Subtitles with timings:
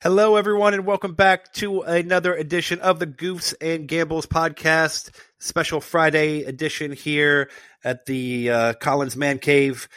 [0.00, 5.10] Hello, everyone, and welcome back to another edition of the Goofs and Gambles podcast.
[5.40, 7.50] Special Friday edition here
[7.82, 9.88] at the uh, Collins Man Cave.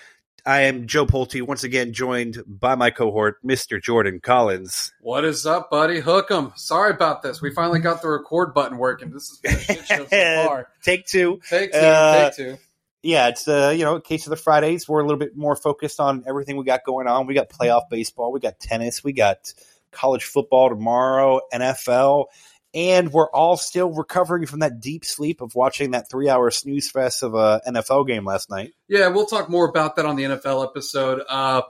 [0.44, 3.80] I am Joe Pulte, once again joined by my cohort, Mr.
[3.80, 4.92] Jordon Collins.
[5.02, 6.00] What is up, buddy?
[6.00, 6.52] Hook 'em.
[6.56, 7.40] Sorry about this.
[7.40, 9.12] We finally got the record button working.
[9.12, 10.70] This is shit show so far.
[10.82, 11.40] Take two.
[11.48, 11.78] Take two.
[11.78, 12.58] Uh, take two.
[13.04, 16.00] Yeah, it's uh, you know, case of the Fridays, we're a little bit more focused
[16.00, 17.28] on everything we got going on.
[17.28, 19.54] We got playoff baseball, we got tennis, we got
[19.92, 22.26] college football tomorrow, NFL,
[22.74, 26.90] and we're all still recovering from that deep sleep of watching that three hour snooze
[26.90, 28.74] fest of a NFL game last night.
[28.88, 31.22] Yeah, we'll talk more about that on the NFL episode.
[31.28, 31.64] Uh,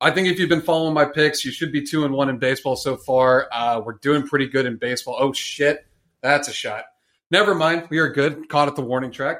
[0.00, 2.38] I think if you've been following my picks, you should be two and one in
[2.38, 3.48] baseball so far.
[3.52, 5.16] Uh, we're doing pretty good in baseball.
[5.18, 5.86] Oh shit,
[6.20, 6.84] that's a shot.
[7.30, 8.48] Never mind, we are good.
[8.48, 9.38] Caught at the warning track.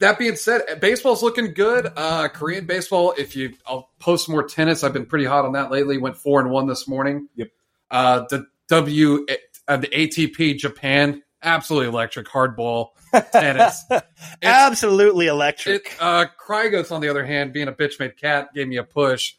[0.00, 1.90] That being said, baseball's looking good.
[1.96, 3.14] Uh, Korean baseball.
[3.18, 4.84] If you, I'll post more tennis.
[4.84, 5.98] I've been pretty hot on that lately.
[5.98, 7.28] Went four and one this morning.
[7.34, 7.48] Yep.
[7.90, 9.26] Uh, the W,
[9.66, 12.90] uh, the ATP Japan, absolutely electric hardball
[13.32, 13.84] tennis.
[14.42, 15.86] Absolutely electric.
[15.86, 18.84] It, uh, Kyrgios, on the other hand, being a bitch made cat, gave me a
[18.84, 19.34] push.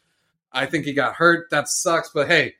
[0.52, 1.50] I think he got hurt.
[1.50, 2.10] That sucks.
[2.12, 2.54] But hey,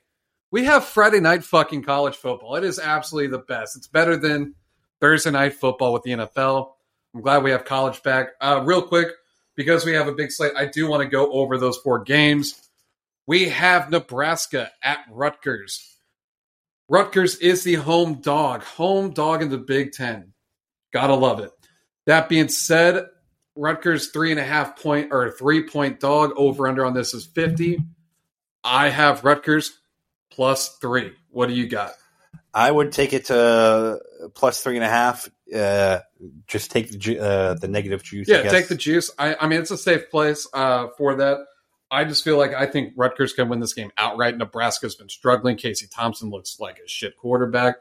[0.50, 2.56] we have Friday night fucking college football.
[2.56, 3.76] It is absolutely the best.
[3.76, 4.54] It's better than
[5.00, 6.72] Thursday night football with the NFL.
[7.14, 8.30] I'm glad we have college back.
[8.40, 9.08] Uh, real quick,
[9.56, 12.68] because we have a big slate, I do want to go over those four games.
[13.26, 15.96] We have Nebraska at Rutgers.
[16.88, 20.32] Rutgers is the home dog, home dog in the Big Ten.
[20.92, 21.52] Gotta love it.
[22.06, 23.06] That being said,
[23.54, 27.26] Rutgers three and a half point or three point dog over under on this is
[27.26, 27.78] 50.
[28.64, 29.78] I have Rutgers
[30.30, 31.12] plus three.
[31.30, 31.92] What do you got?
[32.52, 34.00] I would take it to
[34.34, 35.28] plus three and a half.
[35.54, 36.00] Uh,
[36.46, 38.28] just take the ju- uh, the negative juice.
[38.28, 38.52] I Yeah, guess.
[38.52, 39.10] take the juice.
[39.18, 41.38] I, I mean, it's a safe place uh, for that.
[41.90, 44.36] I just feel like I think Rutgers can win this game outright.
[44.36, 45.56] Nebraska's been struggling.
[45.56, 47.76] Casey Thompson looks like a shit quarterback.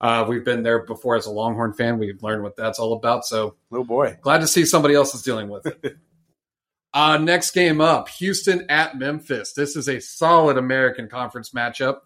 [0.00, 1.98] Uh, we've been there before as a Longhorn fan.
[1.98, 3.24] We've learned what that's all about.
[3.26, 4.16] So Oh boy.
[4.22, 5.96] glad to see somebody else is dealing with it.
[6.94, 9.54] uh, next game up Houston at Memphis.
[9.54, 11.98] This is a solid American Conference matchup.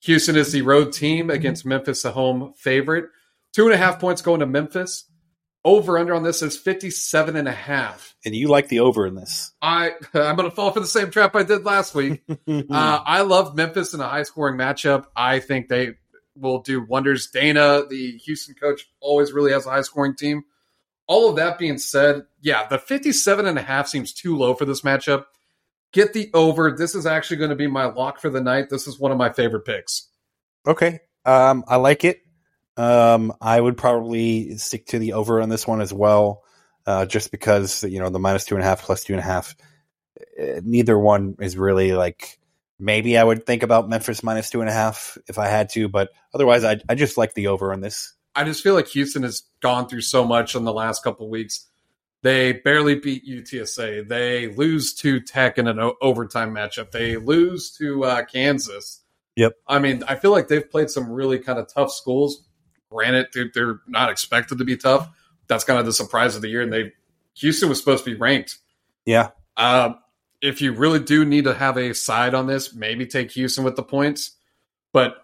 [0.00, 3.04] Houston is the road team against Memphis, the home favorite.
[3.52, 5.04] Two and a half points going to Memphis.
[5.64, 8.16] Over under on this is 57 and a half.
[8.24, 9.52] And you like the over in this?
[9.62, 12.22] I I'm going to fall for the same trap I did last week.
[12.48, 15.04] uh, I love Memphis in a high scoring matchup.
[15.14, 15.92] I think they
[16.34, 17.28] will do wonders.
[17.28, 20.42] Dana, the Houston coach, always really has a high scoring team.
[21.06, 24.64] All of that being said, yeah, the 57 and a half seems too low for
[24.64, 25.26] this matchup.
[25.92, 26.72] Get the over.
[26.72, 28.70] This is actually going to be my lock for the night.
[28.70, 30.08] This is one of my favorite picks.
[30.66, 31.00] Okay.
[31.24, 32.21] Um, I like it.
[32.76, 36.42] Um, I would probably stick to the over on this one as well,
[36.86, 39.24] uh, just because you know the minus two and a half plus two and a
[39.24, 39.54] half.
[40.40, 42.38] uh, Neither one is really like.
[42.78, 45.88] Maybe I would think about Memphis minus two and a half if I had to,
[45.88, 48.14] but otherwise, I I just like the over on this.
[48.34, 51.30] I just feel like Houston has gone through so much in the last couple of
[51.30, 51.68] weeks.
[52.22, 54.08] They barely beat UTSA.
[54.08, 56.92] They lose to Tech in an o- overtime matchup.
[56.92, 59.00] They lose to uh, Kansas.
[59.36, 59.52] Yep.
[59.68, 62.44] I mean, I feel like they've played some really kind of tough schools.
[62.92, 65.08] Granted, they're, they're not expected to be tough.
[65.48, 66.60] That's kind of the surprise of the year.
[66.62, 66.92] And they
[67.34, 68.58] Houston was supposed to be ranked.
[69.04, 69.94] Yeah, Uh,
[70.40, 73.76] if you really do need to have a side on this, maybe take Houston with
[73.76, 74.32] the points,
[74.92, 75.16] but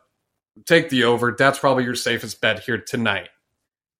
[0.65, 1.34] take the over.
[1.37, 3.28] That's probably your safest bet here tonight.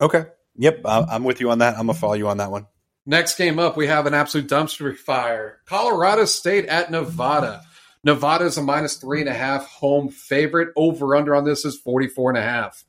[0.01, 0.27] okay,
[0.57, 1.75] yep, I'm with you on that.
[1.75, 2.67] I'm gonna follow you on that one.
[3.07, 5.61] Next game up, we have an absolute dumpster fire.
[5.67, 7.63] Colorado State at Nevada.
[8.05, 10.69] Nevada is a minus three and a half home favorite.
[10.77, 12.85] Over under on this is 44 and a half.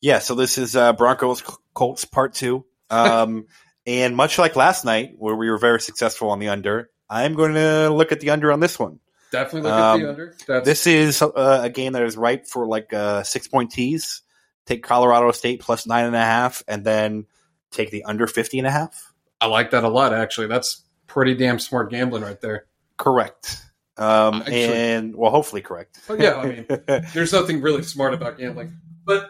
[0.00, 1.42] Yeah, so this is uh, Broncos
[1.74, 2.64] Colts part two.
[2.90, 3.46] Um,
[3.86, 7.54] and much like last night, where we were very successful on the under, I'm going
[7.54, 9.00] to look at the under on this one.
[9.32, 10.34] Definitely look Um, at the under.
[10.46, 14.22] That's, This is uh, a game that is ripe for like uh, six point tees.
[14.66, 17.26] Take Colorado State plus nine and a half, and then
[17.70, 19.12] take the under 50 and a half.
[19.40, 20.46] I like that a lot, actually.
[20.48, 22.66] That's pretty damn smart gambling right there.
[22.98, 23.62] Correct.
[23.96, 25.98] Um, Actually- and well, hopefully correct.
[26.08, 26.66] Oh, yeah, I mean,
[27.14, 29.28] there's nothing really smart about gambling, but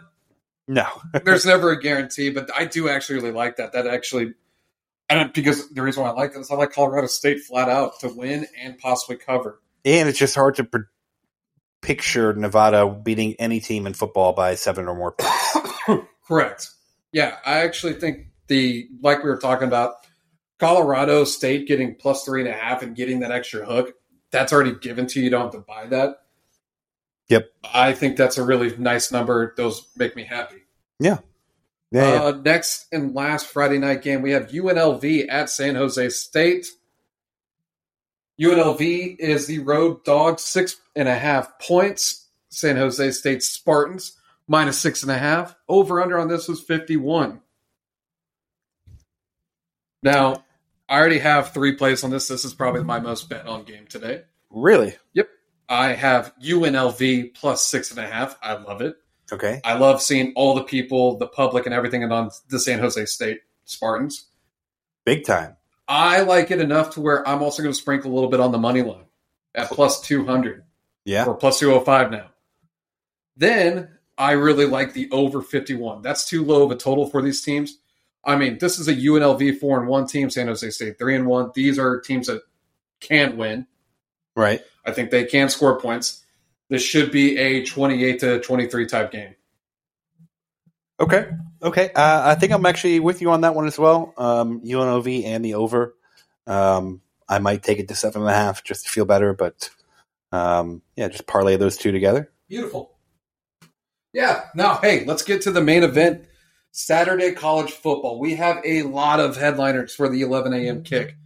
[0.69, 0.87] no.
[1.25, 2.31] there's never a guarantee.
[2.31, 3.73] But I do actually really like that.
[3.73, 4.35] That actually,
[5.09, 7.99] and because the reason why I like that is I like Colorado State flat out
[8.01, 9.61] to win and possibly cover.
[9.85, 10.79] and it's just hard to pr-
[11.81, 16.07] picture Nevada beating any team in football by seven or more points.
[16.29, 16.71] Correct.
[17.13, 19.95] Yeah, I actually think the like we were talking about,
[20.59, 23.95] Colorado State getting plus three and a half and getting that extra hook.
[24.31, 25.25] That's already given to you.
[25.25, 26.17] You don't have to buy that.
[27.29, 27.51] Yep.
[27.75, 29.55] I think that's a really nice number.
[29.57, 30.63] Those make me happy.
[30.99, 31.19] Yeah,
[31.91, 32.23] yeah.
[32.23, 36.67] Uh, next and last Friday night game, we have UNLV at San Jose State.
[38.41, 42.27] UNLV is the road dog, six and a half points.
[42.51, 44.17] San Jose State Spartans
[44.47, 45.55] minus six and a half.
[45.69, 47.41] Over under on this was 51.
[50.03, 50.45] Now,
[50.89, 52.29] I already have three plays on this.
[52.29, 54.23] This is probably my most bet on game today.
[54.51, 54.97] Really?
[55.13, 55.29] Yep.
[55.69, 58.39] I have UNLV plus six and a half.
[58.43, 58.97] I love it.
[59.31, 59.61] Okay.
[59.65, 63.41] I love seeing all the people, the public, and everything on the San Jose State
[63.65, 64.25] Spartans.
[65.05, 65.57] Big time.
[65.87, 68.53] I like it enough to where I'm also going to sprinkle a little bit on
[68.53, 69.05] the money line
[69.55, 70.65] at plus 200
[71.05, 71.25] Yeah.
[71.27, 72.31] or plus 205 now.
[73.37, 76.03] Then I really like the over 51.
[76.03, 77.79] That's too low of a total for these teams.
[78.25, 81.27] I mean, this is a UNLV 4 and 1 team, San Jose State 3 and
[81.27, 81.53] 1.
[81.55, 82.43] These are teams that
[83.01, 83.67] can't win.
[84.35, 84.63] Right.
[84.89, 86.25] I think they can score points.
[86.71, 89.35] This should be a 28 to 23 type game.
[90.99, 91.29] Okay.
[91.63, 91.91] Okay.
[91.95, 94.15] Uh, I think I'm actually with you on that one as well.
[94.17, 95.95] Um, UNLV and the over.
[96.47, 99.71] Um, I might take it to seven and a half just to feel better, but
[100.33, 102.31] um, yeah, just parlay those two together.
[102.49, 102.97] Beautiful.
[104.13, 104.47] Yeah.
[104.55, 106.25] Now, hey, let's get to the main event
[106.73, 108.19] Saturday college football.
[108.19, 110.83] We have a lot of headliners for the 11 a.m.
[110.83, 111.17] kick.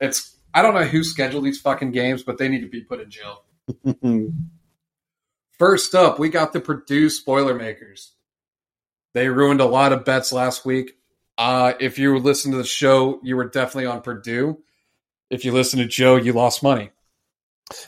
[0.00, 3.00] It's, I don't know who scheduled these fucking games, but they need to be put
[3.00, 3.42] in jail.
[5.58, 8.12] First up, we got the Purdue Spoilermakers.
[9.14, 10.96] They ruined a lot of bets last week.
[11.36, 14.58] Uh, if you listened to the show, you were definitely on Purdue.
[15.30, 16.90] If you listened to Joe, you lost money.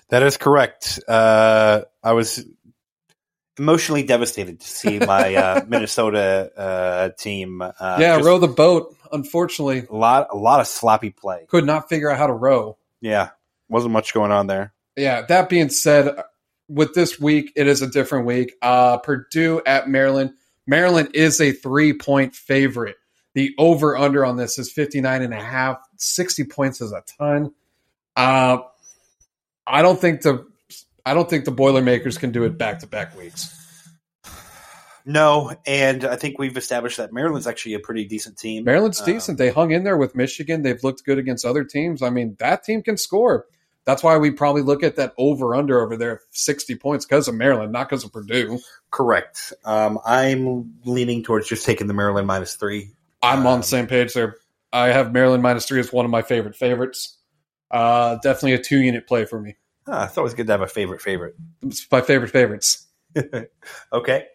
[0.09, 0.99] that is correct.
[1.07, 2.45] Uh, I was
[3.59, 7.63] emotionally devastated to see my uh, Minnesota uh, team.
[7.63, 8.97] Uh, yeah, row the boat.
[9.13, 11.47] Unfortunately, a lot, a lot of sloppy play.
[11.49, 12.77] could not figure out how to row.
[13.01, 13.31] Yeah,
[13.69, 14.73] wasn't much going on there.
[14.97, 16.17] Yeah, that being said,
[16.69, 18.55] with this week, it is a different week.
[18.61, 20.33] Uh, Purdue at Maryland.
[20.67, 22.97] Maryland is a three point favorite.
[23.35, 25.79] The over under on this is 59 and a half.
[25.99, 27.53] 60 points is a ton.
[28.17, 28.59] Uh,
[29.67, 30.47] I don't think the
[31.07, 33.55] I don't think the Boilermakers can do it back to back weeks.
[35.09, 38.65] No, and I think we've established that Maryland's actually a pretty decent team.
[38.65, 39.39] Maryland's Um, decent.
[39.39, 40.63] They hung in there with Michigan.
[40.63, 42.03] They've looked good against other teams.
[42.03, 43.47] I mean, that team can score.
[43.85, 47.37] That's why we probably look at that over under over there, 60 points because of
[47.37, 48.59] Maryland, not because of Purdue.
[48.91, 49.53] Correct.
[49.65, 52.91] Um, I'm leaning towards just taking the Maryland minus three.
[53.23, 54.35] I'm on Um, the same page there.
[54.73, 57.17] I have Maryland minus three as one of my favorite favorites.
[57.71, 59.55] Uh, definitely a two unit play for me.
[59.89, 61.37] Ah, it's always good to have a favorite favorite.
[61.63, 62.87] It's my favorite favorites.
[63.93, 64.27] okay.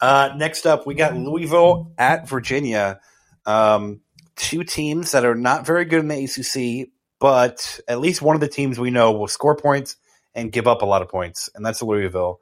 [0.00, 3.00] Uh, next up, we got Louisville at Virginia.
[3.44, 4.00] Um,
[4.36, 8.40] two teams that are not very good in the ACC, but at least one of
[8.40, 9.96] the teams we know will score points
[10.34, 12.40] and give up a lot of points, and that's Louisville.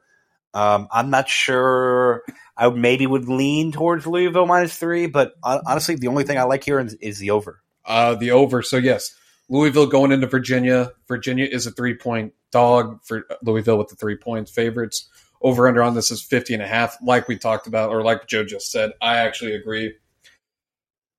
[0.53, 2.23] Um, I'm not sure.
[2.55, 6.63] I maybe would lean towards Louisville minus three, but honestly, the only thing I like
[6.63, 7.61] here is, is the over.
[7.85, 8.61] Uh, the over.
[8.61, 9.13] So yes,
[9.49, 10.91] Louisville going into Virginia.
[11.07, 15.09] Virginia is a three point dog for Louisville with the three point favorites.
[15.41, 16.97] Over under on this is 50 and a half.
[17.01, 19.95] Like we talked about, or like Joe just said, I actually agree.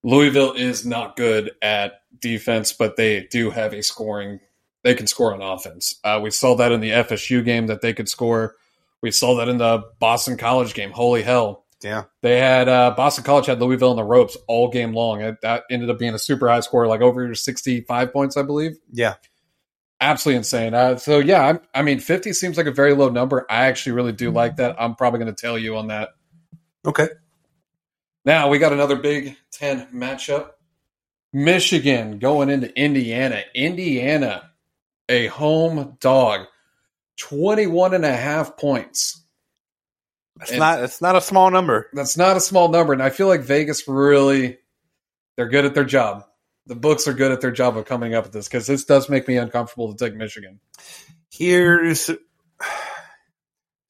[0.02, 4.40] Louisville is not good at defense, but they do have a scoring.
[4.82, 5.98] They can score on offense.
[6.04, 8.56] Uh, we saw that in the FSU game that they could score.
[9.02, 10.90] We saw that in the Boston College game.
[10.90, 11.64] Holy hell.
[11.82, 12.04] Yeah.
[12.22, 15.22] They had uh, Boston College had Louisville in the ropes all game long.
[15.22, 18.78] It, that ended up being a super high score, like over sixty-five points, I believe.
[18.92, 19.14] Yeah.
[20.00, 20.74] Absolutely insane.
[20.74, 23.46] Uh, so yeah, I'm, I mean, fifty seems like a very low number.
[23.50, 24.76] I actually really do like that.
[24.78, 26.10] I'm probably going to tell you on that.
[26.86, 27.08] Okay.
[28.24, 30.50] Now we got another Big Ten matchup.
[31.32, 33.42] Michigan going into Indiana.
[33.54, 34.50] Indiana,
[35.08, 36.46] a home dog,
[37.18, 39.19] 21 and a half points.
[40.40, 40.82] It's And- not.
[40.82, 41.88] It's not a small number.
[41.92, 44.58] That's not a small number, and I feel like Vegas really
[45.36, 46.24] they're good at their job.
[46.66, 49.08] The books are good at their job of coming up with this because this does
[49.08, 50.60] make me uncomfortable to take Michigan.
[51.30, 52.10] Here's.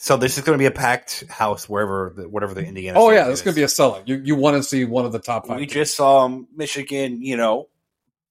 [0.03, 2.99] So this is going to be a packed house wherever, the, whatever the Indiana.
[2.99, 3.45] Oh yeah, this is.
[3.45, 4.09] going to be a sellout.
[4.09, 5.57] You you want to see one of the top five?
[5.59, 5.75] We teams.
[5.75, 6.27] just saw
[6.57, 7.69] Michigan, you know,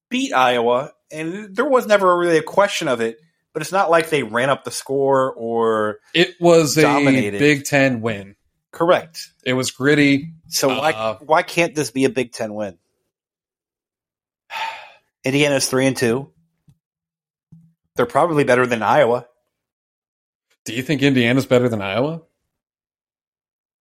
[0.09, 3.19] beat Iowa, and there was never really a question of it.
[3.53, 7.39] But it's not like they ran up the score or it was a dominated.
[7.39, 8.35] Big Ten win.
[8.71, 9.31] correct.
[9.43, 10.33] It was gritty.
[10.47, 12.77] So why Uh, why can't this be a Big Ten win?
[15.23, 16.31] Indiana's three and two.
[17.95, 19.25] They're probably better than Iowa.
[20.65, 22.21] Do you think Indiana's better than Iowa?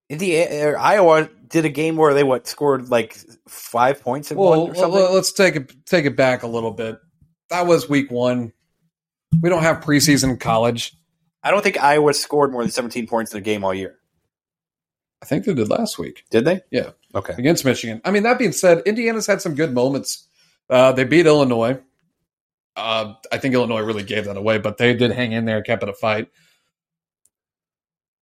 [0.09, 3.15] Indiana, or Iowa did a game where they what scored like
[3.47, 4.93] five points in Well, one or something.
[4.93, 6.99] well, let's take it take it back a little bit.
[7.51, 8.51] That was week one.
[9.41, 10.95] We don't have preseason college.
[11.43, 13.95] I don't think Iowa scored more than seventeen points in a game all year.
[15.21, 16.23] I think they did last week.
[16.29, 16.61] Did they?
[16.71, 16.91] Yeah.
[17.13, 17.33] Okay.
[17.37, 18.01] against Michigan.
[18.05, 20.27] I mean, that being said, Indiana's had some good moments.
[20.69, 21.79] Uh, they beat Illinois.
[22.75, 25.83] Uh, I think Illinois really gave that away, but they did hang in there, kept
[25.83, 26.29] it a fight.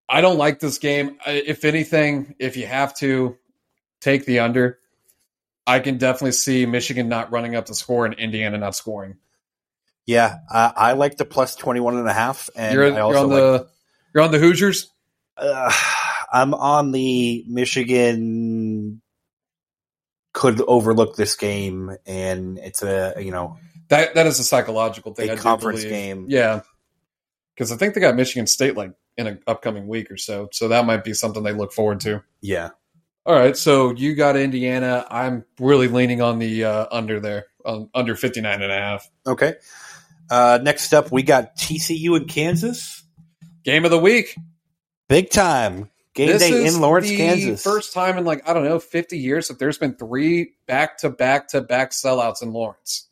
[0.09, 1.17] I don't like this game.
[1.27, 3.37] If anything, if you have to
[3.99, 4.79] take the under,
[5.67, 9.17] I can definitely see Michigan not running up the score and Indiana not scoring.
[10.07, 12.49] Yeah, I, I like the plus 21 and a half.
[12.55, 13.67] And you're, I you're also on like, the
[14.15, 14.89] you're on the Hoosiers.
[15.37, 15.71] uh,
[16.31, 19.01] I'm on the Michigan
[20.33, 23.57] could overlook this game and it's a, you know,
[23.89, 25.29] That that is a psychological thing.
[25.29, 26.25] A I conference game.
[26.29, 26.61] Yeah,
[27.53, 30.67] because I think they got Michigan State like in an upcoming week or so, so
[30.69, 32.23] that might be something they look forward to.
[32.41, 32.69] yeah.
[33.25, 35.05] All right, so you got Indiana.
[35.11, 39.09] I'm really leaning on the uh, under there, um, under 59 and a half.
[39.27, 39.55] Okay.
[40.29, 43.03] Uh, next up, we got TCU in Kansas.
[43.63, 44.35] Game of the week.
[45.07, 45.89] Big time.
[46.13, 47.63] Game This day in Lawrence, the Kansas.
[47.63, 51.11] First time in like I don't know 50 years that there's been three back to
[51.11, 53.07] back to back sellouts in Lawrence.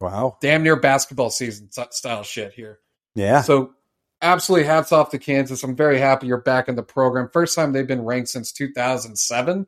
[0.00, 0.38] Wow.
[0.40, 2.78] Damn near basketball season style shit here.
[3.14, 3.42] Yeah.
[3.42, 3.74] So
[4.22, 5.62] absolutely hats off to Kansas.
[5.62, 7.28] I'm very happy you're back in the program.
[7.30, 9.66] First time they've been ranked since 2007.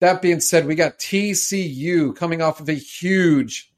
[0.00, 3.72] That being said, we got TCU coming off of a huge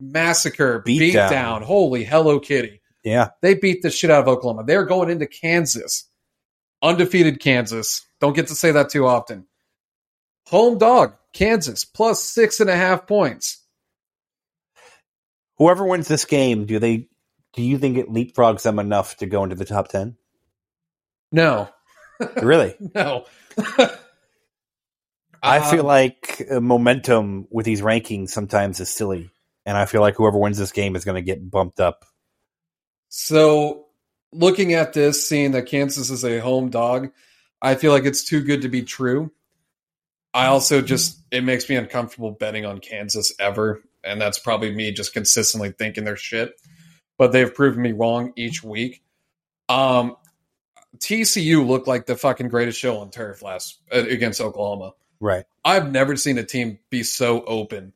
[0.00, 1.30] massacre Beat beatdown.
[1.30, 1.62] down.
[1.62, 2.80] Holy Hello Kitty.
[3.04, 3.28] Yeah.
[3.42, 4.64] They beat the shit out of Oklahoma.
[4.64, 6.04] They're going into Kansas.
[6.82, 8.04] Undefeated Kansas.
[8.20, 9.46] Don't get to say that too often.
[10.48, 13.62] Home dog, Kansas, plus six and a half points.
[15.58, 17.08] Whoever wins this game, do they?
[17.54, 20.16] Do you think it leapfrogs them enough to go into the top ten?
[21.32, 21.68] No.
[22.42, 22.74] Really?
[22.96, 23.26] No.
[25.40, 29.30] I Um, feel like uh, momentum with these rankings sometimes is silly,
[29.68, 32.06] and I feel like whoever wins this game is going to get bumped up.
[33.10, 33.88] So,
[34.32, 37.10] looking at this, seeing that Kansas is a home dog,
[37.60, 39.30] I feel like it's too good to be true.
[40.32, 43.82] I also just, it makes me uncomfortable betting on Kansas ever.
[44.02, 46.58] And that's probably me just consistently thinking their shit.
[47.18, 49.02] But they've proven me wrong each week.
[49.68, 50.16] Um,
[50.96, 54.94] TCU looked like the fucking greatest show on turf last uh, against Oklahoma.
[55.20, 55.44] Right.
[55.62, 57.92] I've never seen a team be so open.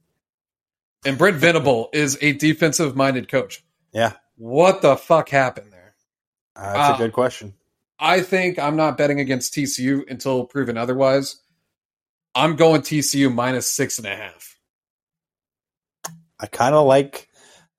[1.05, 3.65] And Brent Venable is a defensive minded coach.
[3.93, 4.13] Yeah.
[4.37, 5.95] What the fuck happened there?
[6.57, 7.55] Uh, that's Uh, a good question.
[7.99, 11.37] I think I'm not betting against TCU until proven otherwise.
[12.35, 14.57] I'm going TCU minus six and a half.
[16.41, 17.29] I kind of like.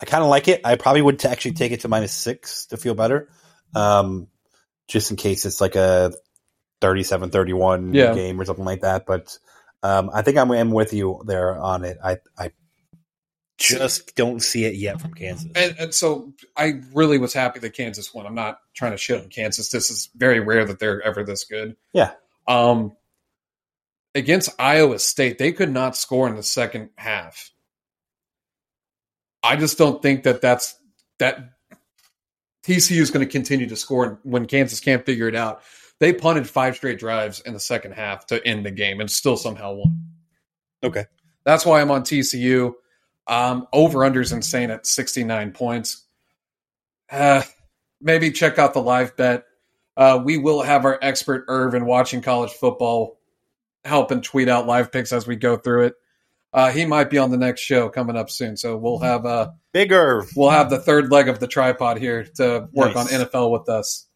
[0.01, 0.61] I kind of like it.
[0.65, 3.29] I probably would t- actually take it to minus six to feel better,
[3.73, 4.27] um,
[4.87, 6.11] just in case it's like a
[6.81, 8.13] 37-31 Yeah.
[8.13, 9.05] game or something like that.
[9.05, 9.37] But
[9.81, 11.97] um, I think I'm, I'm with you there on it.
[12.03, 12.51] I I
[13.57, 15.49] just don't see it yet from Kansas.
[15.55, 18.25] And, and so I really was happy that Kansas won.
[18.25, 19.69] I'm not trying to shit on Kansas.
[19.69, 21.75] This is very rare that they're ever this good.
[21.93, 22.11] Yeah.
[22.47, 22.95] Um,
[24.15, 27.51] against Iowa State, they could not score in the second half.
[29.41, 30.75] I just don't think that that's
[31.19, 31.53] that
[32.65, 35.61] TCU is going to continue to score when Kansas can't figure it out.
[35.99, 39.37] They punted five straight drives in the second half to end the game and still
[39.37, 40.01] somehow won.
[40.83, 41.05] Okay.
[41.45, 42.73] That's why I'm on TCU.
[43.27, 46.03] Um, over under is insane at 69 points.
[47.11, 47.43] Uh,
[48.01, 49.45] maybe check out the live bet.
[49.95, 53.19] Uh, we will have our expert Irvin watching college football
[53.85, 55.93] helping tweet out live picks as we go through it.
[56.51, 59.49] Uh, he might be on the next show coming up soon, so we'll have uh,
[59.71, 60.23] Bigger.
[60.35, 63.13] we'll have the third leg of the tripod here to work Nice.
[63.13, 64.07] on NFL with us.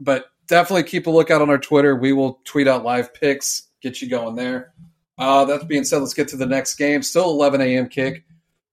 [0.00, 1.94] But definitely keep a lookout on our Twitter.
[1.94, 4.72] We will tweet out live picks, get you going there.
[5.18, 7.02] Uh, that being said, let's get to the next game.
[7.02, 7.88] Still 11 a.m.
[7.88, 8.24] kick.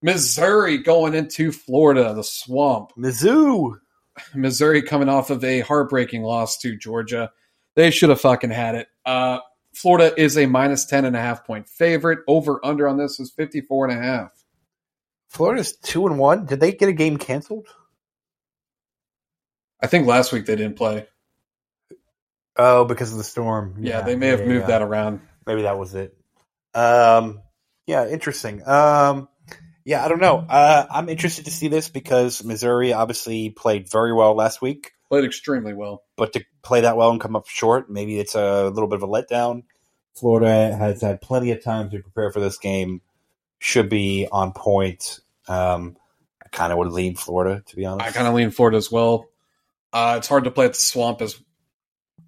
[0.02, 2.92] Missouri going into Florida, the swamp.
[2.96, 3.80] Mizzou.
[4.34, 7.32] Missouri coming off of a heartbreaking loss to Georgia.
[7.74, 8.88] They should have fucking had it.
[9.04, 9.40] Uh,
[9.74, 12.20] Florida is a minus 10 and a half point favorite.
[12.26, 14.32] Over under on this is 54 and a half.
[15.28, 16.46] Florida's two and one.
[16.46, 17.66] Did they get a game canceled?
[19.82, 21.06] I think last week they didn't play.
[22.56, 23.76] Oh, because of the storm.
[23.78, 24.78] Yeah, they may have yeah, moved yeah.
[24.78, 25.20] that around.
[25.46, 26.16] Maybe that was it.
[26.76, 27.40] Um,
[27.86, 28.66] yeah, interesting.
[28.66, 29.28] Um,
[29.84, 30.38] yeah, I don't know.
[30.38, 35.24] Uh, I'm interested to see this because Missouri obviously played very well last week, Played
[35.24, 36.02] extremely well.
[36.16, 39.04] but to play that well and come up short, maybe it's a little bit of
[39.04, 39.62] a letdown.
[40.14, 43.00] Florida has had plenty of time to prepare for this game.
[43.58, 45.20] Should be on point.
[45.48, 45.96] Um,
[46.44, 48.06] I kind of would lean Florida, to be honest.
[48.08, 49.26] I kind of lean Florida as well.
[49.92, 51.22] Uh, it's hard to play at the swamp.
[51.22, 51.40] As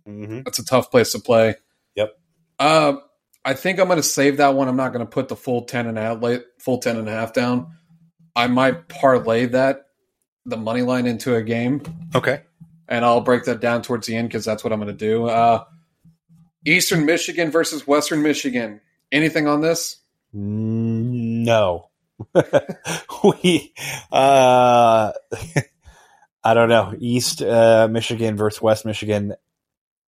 [0.07, 1.55] hmm it's a tough place to play.
[1.97, 2.12] Yep.
[2.59, 2.93] Uh,
[3.49, 4.69] I think I'm going to save that one.
[4.69, 6.23] I'm not going to put the full ten and a half,
[6.59, 7.69] full ten and a half down.
[8.37, 9.87] I might parlay that
[10.45, 11.81] the money line into a game,
[12.14, 12.43] Okay.
[12.88, 15.25] and I'll break that down towards the end because that's what I'm going to do.
[15.28, 15.64] Uh,
[16.67, 18.83] Eastern Michigan versus Western Michigan.
[19.11, 19.97] Anything on this?
[20.35, 21.88] No.
[23.43, 23.73] we,
[24.12, 25.12] uh,
[26.45, 29.37] I don't know, East uh, Michigan versus West Michigan.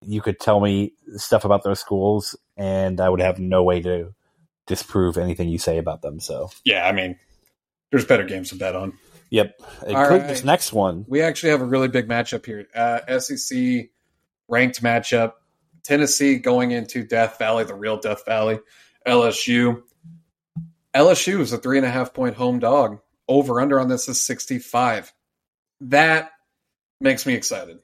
[0.02, 4.14] You could tell me stuff about those schools, and I would have no way to
[4.66, 6.20] disprove anything you say about them.
[6.20, 7.18] So, Yeah, I mean,
[7.90, 8.98] there's better games to bet on.
[9.30, 10.28] yep, include right.
[10.28, 11.04] this next one.
[11.08, 12.66] We actually have a really big matchup here.
[12.74, 13.90] Uh, SEC
[14.48, 15.34] ranked matchup.
[15.82, 18.60] Tennessee going into Death Valley, the real Death Valley.
[19.06, 19.82] LSU.
[20.94, 23.00] LSU is a three and a half point home dog.
[23.28, 25.12] Over under on this is 65.
[25.82, 26.30] That
[27.00, 27.78] makes me excited.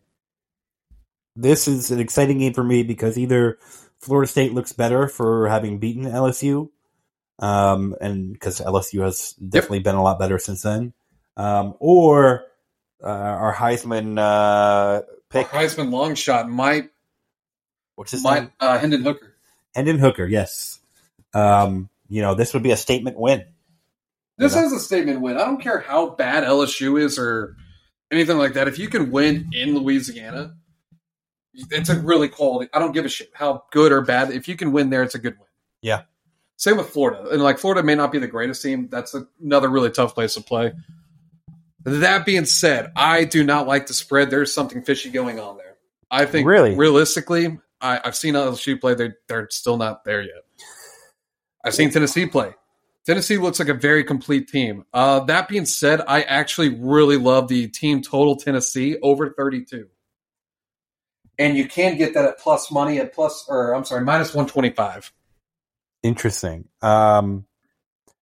[1.37, 3.59] This is an exciting game for me because either
[4.01, 6.71] Florida State looks better for having beaten LSU,
[7.39, 10.95] um, and because LSU has definitely been a lot better since then,
[11.37, 12.45] um, or
[13.05, 15.47] uh, our Heisman uh, pick.
[15.49, 16.91] Heisman long shot might,
[17.97, 18.53] What's his might name?
[18.61, 19.35] uh, Hendon Hooker.
[19.75, 20.27] Hendon Hooker.
[20.27, 20.81] Yes.
[21.35, 23.45] Um, you know, this would be a statement win.
[24.39, 24.65] This Yeah.
[24.65, 25.37] is a statement win.
[25.37, 27.57] I don't care how bad LSU is or
[28.11, 28.69] anything like that.
[28.69, 30.55] If you can win in Louisiana,
[31.71, 32.69] it's a really quality.
[32.73, 34.31] I don't give a shit how good or bad.
[34.31, 35.47] If you can win there, it's a good win.
[35.83, 36.03] Yeah.
[36.57, 37.29] Same with Florida.
[37.31, 38.89] And like Florida may not be the greatest team.
[38.91, 40.73] That's another really tough place to play.
[41.85, 44.31] That being said, I do not like the spread.
[44.31, 45.77] There's something fishy going on there.
[46.11, 46.75] I think Really?
[46.75, 48.95] realistically, I, I've seen LSU play.
[48.95, 50.45] They're, they're still not there yet.
[51.65, 52.55] I've seen Tennessee play.
[53.05, 54.85] Tennessee looks like a very complete team.
[54.93, 59.87] Uh, that being said, I actually really love the team total Tennessee over 32.
[61.39, 65.13] And you can get that at plus money at plus, or I'm sorry, minus 125.
[66.03, 66.69] Interesting.
[66.83, 67.47] Um,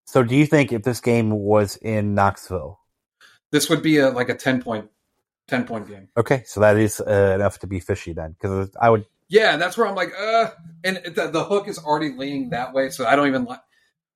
[0.06, 2.80] so, do you think if this game was in Knoxville?
[3.52, 4.90] This would be a like a 10 point,
[5.48, 6.08] 10 point game.
[6.16, 9.06] Okay, so that is uh, enough to be fishy then, because I would.
[9.28, 10.50] Yeah, that's where I'm like, uh,
[10.82, 13.60] and the, the hook is already leaning that way, so I don't even like.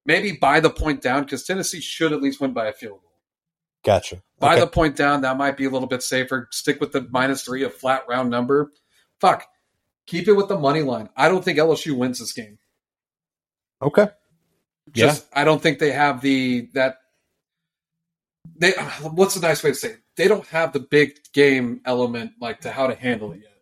[0.06, 3.12] Maybe buy the point down because Tennessee should at least win by a field goal.
[3.84, 4.22] Gotcha.
[4.38, 4.60] Buy Okay.
[4.60, 5.20] the point down.
[5.20, 6.48] That might be a little bit safer.
[6.50, 8.72] Stick with the minus three, a flat round number.
[9.20, 9.44] Fuck.
[10.06, 11.08] Keep it with the money line.
[11.16, 12.58] I don't think LSU wins this game.
[13.82, 14.08] okay.
[14.92, 16.96] Just I don't think they have the that
[18.56, 20.00] they what's a nice way to say it?
[20.16, 23.52] They don't have the big game element like to how to handle it yet.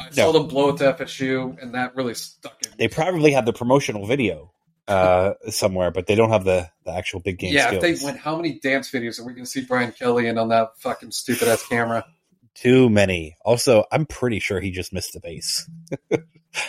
[0.00, 0.32] I saw No.
[0.32, 2.72] them blow it to FSU and that really stuck in.
[2.76, 4.52] They probably have the promotional video
[4.88, 7.84] uh, somewhere, but they don't have the, the actual big game yeah, skills.
[7.84, 10.36] if they went how many dance videos are we going to see Brian Kelly in
[10.38, 12.04] on that fucking stupid ass camera?
[12.54, 13.36] Too many.
[13.44, 15.68] Also, I'm pretty sure he just missed the base.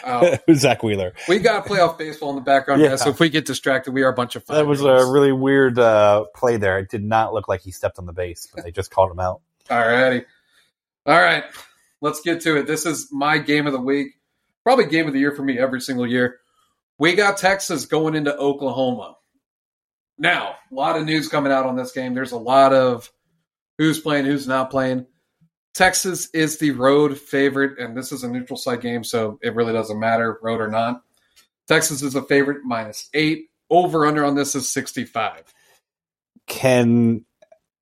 [0.03, 1.13] Oh, Zack Wheeler.
[1.29, 2.89] we got playoff baseball in the background, Yeah.
[2.89, 3.03] guys.
[3.03, 4.45] So if we get distracted, we are a bunch of.
[4.47, 6.79] That was a really weird uh, play there.
[6.79, 9.19] It did not look like he stepped on the base, but they just called him
[9.19, 9.41] out.
[9.69, 10.25] All righty.
[11.05, 11.43] All right.
[12.01, 12.65] Let's get to it.
[12.67, 14.07] This is my game of the week.
[14.63, 16.39] Probably game of the year for me every single year.
[16.97, 19.15] We got Texas going into Oklahoma.
[20.17, 22.13] Now, a lot of news coming out on this game.
[22.15, 23.11] There's a lot of
[23.77, 25.05] who's playing, who's not playing.
[25.75, 29.73] Texas is the road favorite, and this is a neutral site game, so it really
[29.73, 31.01] doesn't matter, road or not.
[31.67, 33.49] Texas is a favorite, minus eight.
[33.69, 35.53] Over under on this is 65.
[36.47, 37.25] Can,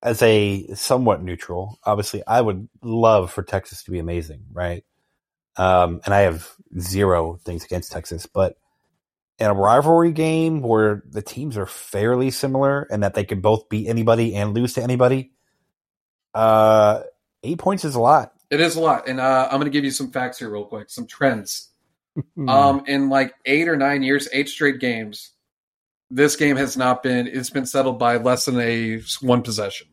[0.02, 4.84] as a somewhat neutral, obviously, I would love for Texas to be amazing, right?
[5.56, 8.56] Um, and I have zero things against Texas, but
[9.38, 13.68] in a rivalry game where the teams are fairly similar and that they could both
[13.68, 15.32] beat anybody and lose to anybody,
[16.32, 17.02] uh,
[17.44, 18.32] eight points is a lot.
[18.50, 19.08] It is a lot.
[19.08, 21.70] And uh, I'm going to give you some facts here, real quick, some trends.
[22.36, 22.48] Hmm.
[22.48, 25.32] Um, in like eight or nine years, eight straight games,
[26.10, 27.26] this game has not been.
[27.26, 29.88] It's been settled by less than a one possession.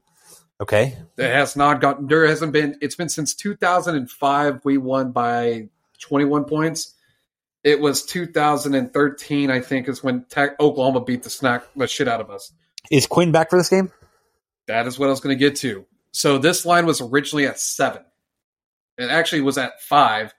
[0.61, 2.07] okay, It has not gotten.
[2.07, 2.77] There hasn't been.
[2.81, 4.63] It's been since 2005.
[4.63, 5.69] We won by
[6.01, 6.93] 21 points.
[7.63, 12.21] It was 2013, I think, is when Tech, Oklahoma beat the snack the shit out
[12.21, 12.51] of us.
[12.91, 13.91] is Quinn back for this game?
[14.67, 15.85] That is what I was going to get to.
[16.11, 18.03] So this line was originally at seven.
[18.97, 20.33] It actually was at five,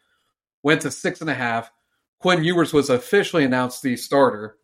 [0.62, 1.70] went to six and a half.
[2.20, 4.56] Quinn Ewers was officially announced the starter,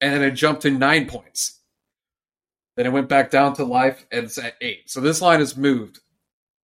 [0.00, 1.60] and then it jumped to nine points.
[2.76, 4.90] Then it went back down to life, and it's at eight.
[4.90, 6.00] So this line has moved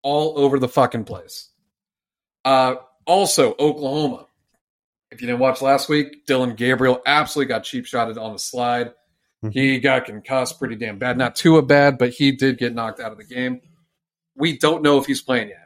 [0.03, 1.51] all over the fucking place.
[2.45, 4.27] Uh, also, Oklahoma.
[5.11, 8.93] If you didn't watch last week, Dillon Gabriel absolutely got cheap shotted on the slide.
[9.53, 11.17] He got concussed pretty damn bad.
[11.19, 13.61] Not too bad, but he did get knocked out of the game.
[14.35, 15.59] We don't know if he's playing yet.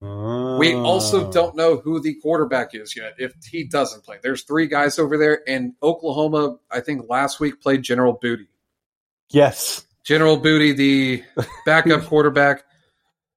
[0.00, 1.32] We also Oh.
[1.32, 4.16] don't know who the quarterback is yet if he doesn't play.
[4.22, 8.48] There's three guys over there, and Oklahoma, I think last week played General Booty.
[9.30, 9.86] Yes.
[10.04, 11.24] General Booty, the
[11.66, 12.64] backup quarterback.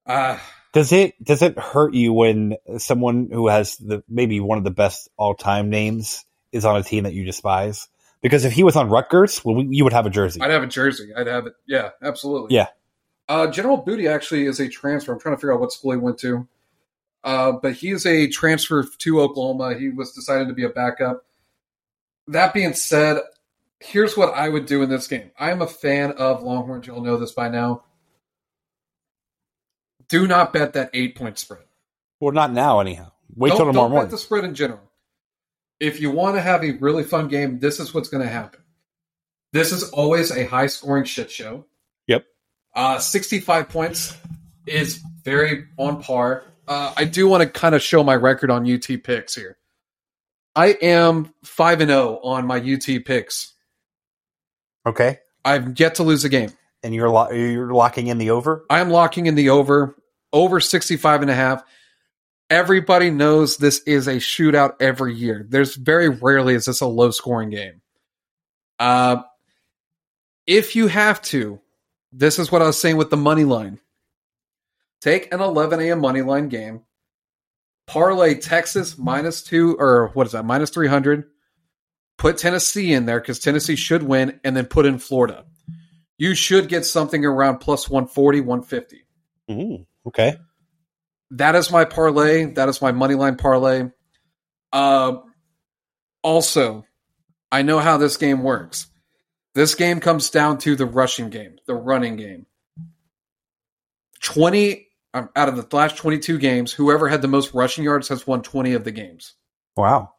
[0.05, 0.37] Uh,
[0.73, 4.71] Does it does it hurt you when someone who has the maybe one of the
[4.71, 7.87] best all time names is on a team that you despise?
[8.21, 10.41] Because if he was on Rutgers, well, we, you would have a jersey.
[10.41, 11.11] I'd have a jersey.
[11.15, 11.53] I'd have it.
[11.67, 12.55] Yeah, absolutely.
[12.55, 12.67] Yeah.
[13.27, 15.13] Uh, General Booty actually is a transfer.
[15.13, 16.47] I'm trying to figure out what school he went to.
[17.23, 19.75] Uh, but he is a transfer to Oklahoma.
[19.75, 21.25] He was decided to be a backup.
[22.27, 23.19] That being said,
[23.79, 25.31] here's what I would do in this game.
[25.39, 26.85] I am a fan of Longhorns.
[26.85, 27.83] You'll know this by now.
[30.07, 31.63] Do not bet that eight point spread.
[32.19, 33.11] well, not now, anyhow.
[33.35, 34.07] Wait don't, till tomorrow don't morning.
[34.07, 34.81] bet the spread in general.
[35.79, 38.61] If you want to have a really fun game, this is what's going to happen.
[39.51, 41.65] This is always a high scoring shit show.
[42.07, 42.25] Yep.
[42.75, 44.17] Uh, 65 points
[44.65, 46.43] is very on par.
[46.67, 49.57] Uh, I do want to kind of show my record on UT picks here.
[50.55, 53.53] I am 5 and 0 on my UT picks.
[54.85, 55.19] Okay.
[55.43, 56.51] I've yet to lose a game.
[56.83, 58.65] And you're lo- you're locking in the over.
[58.69, 59.95] I am locking in the over,
[60.31, 61.63] over 65 and a half.
[62.49, 65.45] Everybody knows this is a shootout every year.
[65.49, 67.81] There's very rarely is this a low scoring game.
[68.77, 69.23] Uh,
[70.45, 71.59] if you have to,
[72.11, 73.79] this is what I was saying with the money line.
[75.01, 75.99] Take an 11 a.m.
[75.99, 76.81] money line game,
[77.87, 81.25] parlay Texas minus two, or what is that, minus 300.
[82.17, 85.45] Put Tennessee in there because Tennessee should win, and then put in Florida.
[86.17, 89.05] You should get something around plus 140, 150.
[89.51, 90.37] Ooh, okay.
[91.35, 92.45] That is my parlay.
[92.53, 93.89] That is my money line parlay.
[94.71, 95.17] Uh,
[96.23, 96.85] also,
[97.51, 98.87] I know how this game works.
[99.53, 102.45] This game comes down to the rushing game, the running game.
[104.21, 108.25] 20 um, out of the last 22 games, whoever had the most rushing yards has
[108.25, 109.33] won 20 of the games.
[109.75, 110.11] Wow.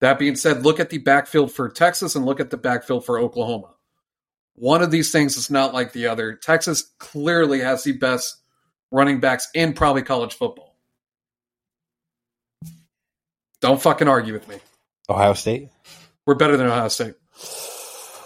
[0.00, 3.18] That being said, look at the backfield for Texas and look at the backfield for
[3.18, 3.74] Oklahoma.
[4.54, 6.34] One of these things is not like the other.
[6.34, 8.41] Texas clearly has the best
[8.92, 10.76] running backs in probably college football.
[13.60, 14.56] Don't fucking argue with me.
[15.08, 15.68] Ohio State.
[16.26, 17.14] We're better than Ohio State.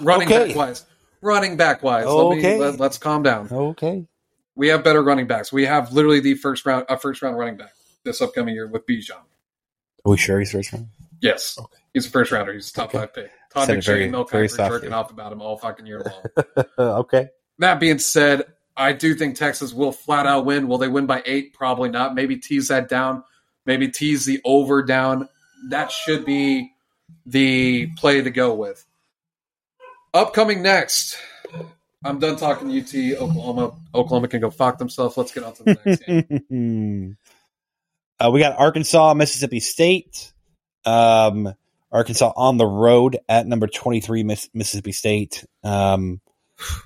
[0.00, 0.48] Running Okay.
[0.48, 0.85] back wise.
[1.22, 2.07] Running back wise.
[2.07, 2.59] Let me, Okay.
[2.59, 3.48] let, us calm down.
[3.50, 4.07] Okay.
[4.55, 5.52] We have better running backs.
[5.52, 7.72] We have literally the first round a first round running back
[8.05, 9.11] this upcoming year with Bijan.
[9.12, 10.88] Are we sure he's first round?
[11.20, 11.59] Yes.
[11.59, 11.76] Okay.
[11.92, 12.52] He's a first rounder.
[12.52, 12.98] He's a top Okay.
[12.98, 13.31] five pick.
[13.52, 16.66] Todd McShay and Mel jerking off about him all fucking year long.
[16.79, 17.29] okay.
[17.59, 18.44] That being said,
[18.76, 20.68] I do think Texas will flat out win.
[20.68, 21.54] Will they win by eight?
[21.54, 22.14] Probably not.
[22.14, 23.24] Maybe tease that down.
[23.64, 25.28] Maybe tease the over down.
[25.70, 26.72] That should be
[27.24, 28.84] the play to go with.
[30.12, 31.18] Upcoming next.
[32.04, 33.72] I'm done talking UT, Oklahoma.
[33.94, 35.16] Oklahoma can go fuck themselves.
[35.16, 36.06] Let's get on to the next
[36.50, 37.16] game.
[38.20, 40.32] uh, we got Arkansas, Mississippi State.
[40.84, 41.52] Um,
[41.90, 45.44] Arkansas on the road at number 23, Miss- Mississippi State.
[45.64, 46.20] Um,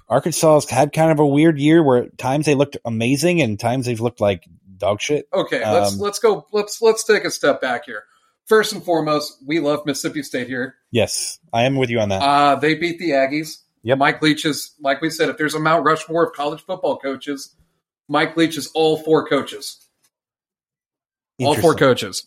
[0.08, 3.86] Arkansas's had kind of a weird year where at times they looked amazing and times
[3.86, 4.44] they've looked like
[4.76, 5.28] dog shit.
[5.32, 6.46] Okay, let's Um, let's go.
[6.52, 8.04] Let's let's take a step back here.
[8.46, 10.74] First and foremost, we love Mississippi State here.
[10.90, 12.22] Yes, I am with you on that.
[12.22, 13.58] Uh, they beat the Aggies.
[13.82, 13.98] Yep.
[13.98, 17.54] Mike Leach is, like we said, if there's a Mount Rushmore of college football coaches,
[18.08, 19.86] Mike Leach is all four coaches.
[21.40, 22.26] All four coaches.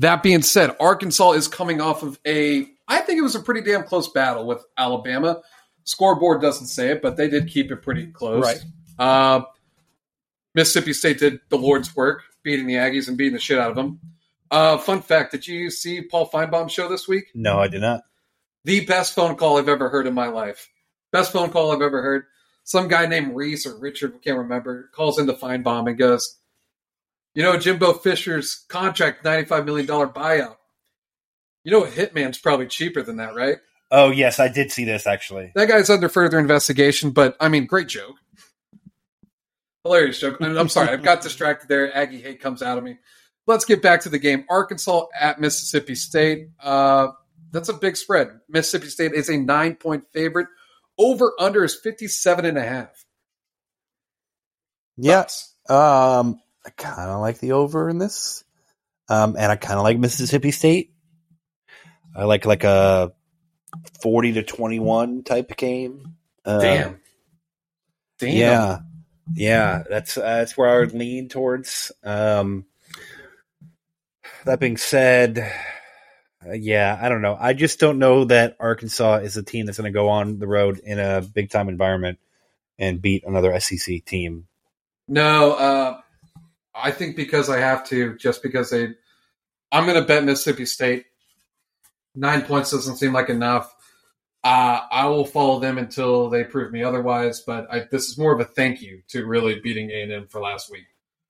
[0.00, 3.60] That being said, Arkansas is coming off of a, I think it was a pretty
[3.60, 5.42] damn close battle with Alabama.
[5.84, 8.42] Scoreboard doesn't say it, but they did keep it pretty close.
[8.44, 8.64] Right.
[8.98, 9.44] Uh,
[10.54, 13.76] Mississippi State did the Lord's work, beating the Aggies and beating the shit out of
[13.76, 14.00] them.
[14.50, 17.26] Uh, fun fact: Did you see Paul Finebaum's show this week?
[17.34, 18.02] No, I did not.
[18.64, 20.68] the best phone call I've ever heard in my life.
[21.12, 22.24] Best phone call I've ever heard.
[22.64, 26.36] Some guy named Reese or Richard, can't remember, calls into Finebaum and goes,
[27.34, 30.56] You know, Jimbo Fisher's contract, $95 million buyout.
[31.64, 33.56] You know, a Hitman's probably cheaper than that, right?
[33.90, 35.52] Oh yes, I did see this actually.
[35.54, 38.16] That guy's under further investigation, but I mean, great joke.
[39.84, 40.36] Hilarious joke.
[40.40, 41.94] I'm sorry, I got distracted there.
[41.94, 42.98] Aggie hate comes out of me.
[43.46, 44.44] Let's get back to the game.
[44.48, 46.50] Arkansas at Mississippi State.
[46.62, 47.08] Uh,
[47.50, 48.28] that's a big spread.
[48.48, 50.46] Mississippi State is a nine point favorite.
[50.98, 53.06] Over under is 57 and a half.
[54.96, 55.54] Yeah, Thoughts?
[55.68, 58.44] um, I kind of like the over in this,
[59.08, 60.92] um, and I kind of like Mississippi State.
[62.14, 63.12] I like like a
[64.02, 66.14] forty to twenty one type of game.
[66.44, 67.00] Uh, Damn.
[68.18, 68.36] Damn.
[68.36, 68.78] Yeah,
[69.34, 71.92] yeah, that's uh, that's where I would lean towards.
[72.04, 72.66] Um,
[74.44, 75.38] that being said,
[76.46, 77.36] uh, yeah, I don't know.
[77.38, 80.46] I just don't know that Arkansas is a team that's going to go on the
[80.46, 82.18] road in a big time environment
[82.78, 84.46] and beat another SEC team.
[85.06, 86.00] No, uh,
[86.74, 88.88] I think because I have to, just because they,
[89.72, 91.06] I'm going to bet Mississippi State.
[92.14, 93.74] Nine points doesn't seem like enough.
[94.42, 97.40] Uh, I will follow them until they prove me otherwise.
[97.40, 100.26] But I, this is more of a thank you to really beating A and M
[100.28, 100.86] for last week.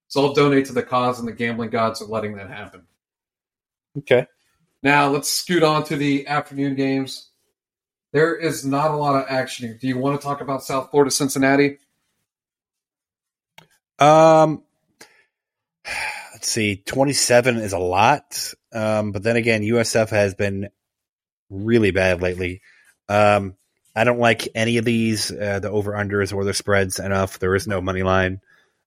[0.09, 2.83] So I'll donate to the cause and the gambling gods of letting that happen.
[3.99, 4.27] Okay.
[4.83, 7.29] Now let's scoot on to the afternoon games.
[8.13, 9.79] There is not a lot of action here.
[9.81, 11.79] Do you want to talk about South Florida, Cincinnati?
[14.01, 14.63] Um,
[16.33, 18.55] let's see, 27 is a lot.
[18.73, 20.69] Um, but then again, USF has been
[21.49, 22.63] really bad lately.
[23.09, 23.57] Um,
[23.95, 27.39] I don't like any of these, uh, the over unders or the spreads enough.
[27.41, 28.41] There is no money line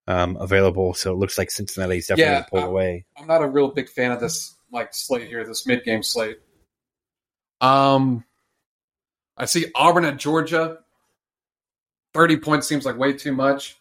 [0.07, 3.05] um, available, so it looks like Cincinnati's definitely Yeah, going to pull uh, away.
[3.17, 6.39] I'm not a real big fan of this like slate here, this mid game slate.
[7.61, 8.23] Um,
[9.37, 10.79] I see Auburn at Georgia.
[12.13, 13.77] Thirty points seems like way too much.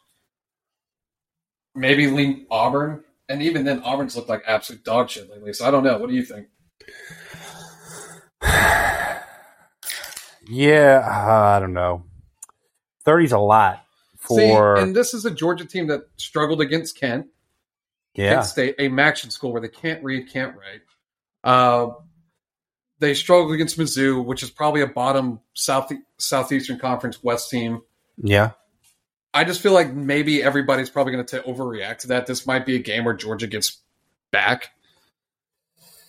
[1.75, 3.03] Maybe lean Auburn,
[3.33, 5.53] and even then, Auburn's looked like absolute dog shit lately.
[5.55, 5.99] So I don't know.
[5.99, 6.49] What do you think?
[10.49, 12.05] Yeah, uh, I don't know.
[13.07, 13.85] 30's a lot
[14.19, 17.27] for See, and this is a Georgia team that struggled against Kent.
[18.15, 18.35] yeah.
[18.35, 20.81] Kent State, a MACtion school where they can't read, can't write.
[21.45, 21.93] Uh,
[22.99, 27.83] they struggled against Mizzou, which is probably a bottom South Southeastern Conference West team.
[28.19, 28.51] Yeah.
[29.35, 32.27] I just feel like maybe everybody's probably going to overreact to that.
[32.27, 33.79] This might be a game where Georgia gets
[34.31, 34.71] back.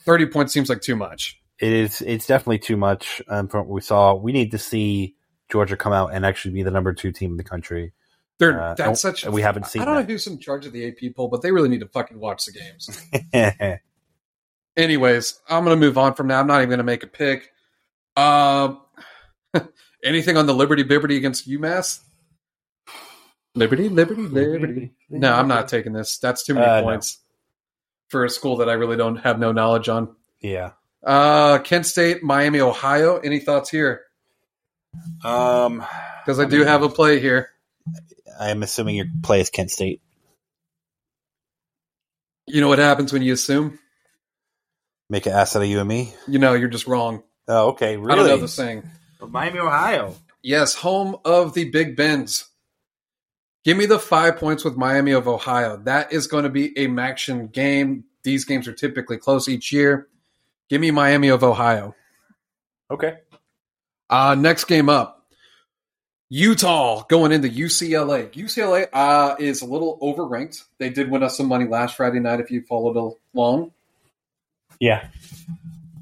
[0.06, 1.40] Thirty points seems like too much.
[1.60, 2.02] It is.
[2.02, 3.22] It's definitely too much.
[3.30, 5.16] Um, from what we saw, we need to see
[5.50, 7.94] Georgia come out and actually be the number two team in the country.
[8.40, 9.24] They're Uh, that's such.
[9.24, 11.42] and we haven't seen I don't know who's in charge of the AP poll, but
[11.42, 13.00] they really need to fucking watch the games.
[14.76, 16.40] Anyways, I'm going to move on from that.
[16.40, 17.52] I'm not even going to make a pick.
[18.18, 18.82] Um,
[20.04, 22.00] anything on the Liberty Bibberty against UMass?
[23.56, 24.94] Liberty, Liberty, Liberty.
[25.10, 26.18] No, I'm not taking this.
[26.18, 26.84] That's too many Uh, no.
[26.88, 27.20] points
[28.10, 30.16] for a school that I really don't have no knowledge on.
[30.42, 30.72] Yeah.
[31.06, 33.18] Uh, Kent State, Miami, Ohio.
[33.20, 34.02] Any thoughts here?
[35.24, 35.86] Um,
[36.26, 37.50] Because I do have a play here.
[38.40, 40.02] I am assuming your play is Kent State.
[42.48, 43.78] You know what happens when you assume?
[45.10, 46.14] Make an ass out of you and me.
[46.28, 47.24] You know, you're just wrong.
[47.48, 47.98] Oh, okay.
[47.98, 48.14] Really?
[48.14, 48.90] I don't know the saying.
[49.22, 50.16] Miami, Ohio.
[50.42, 52.46] Yes, home of the Big Bends.
[53.64, 55.78] Give me the five points with Miami of Ohio.
[55.78, 58.04] That is going to be a MACtion game.
[58.24, 60.08] These games are typically close each year.
[60.70, 61.96] Give me Miami of Ohio.
[62.92, 63.16] Okay.
[64.10, 65.26] Uh, next game up.
[66.30, 68.32] Utah going into UCLA.
[68.34, 70.64] UCLA uh, is a little overranked.
[70.80, 73.72] They did win us some money last Friday night if you followed along.
[74.80, 75.08] Yeah.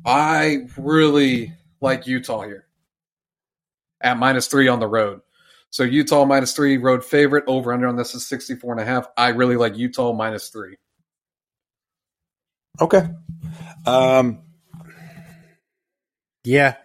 [0.05, 2.65] I really like Utah here
[3.99, 5.21] at minus three on the road.
[5.71, 7.45] So Utah minus three, road favorite.
[7.47, 9.07] Over under on this is 64 and a half.
[9.17, 10.75] I really like Utah minus three.
[12.79, 13.07] Okay.
[13.85, 14.43] Um.
[16.43, 16.75] Yeah,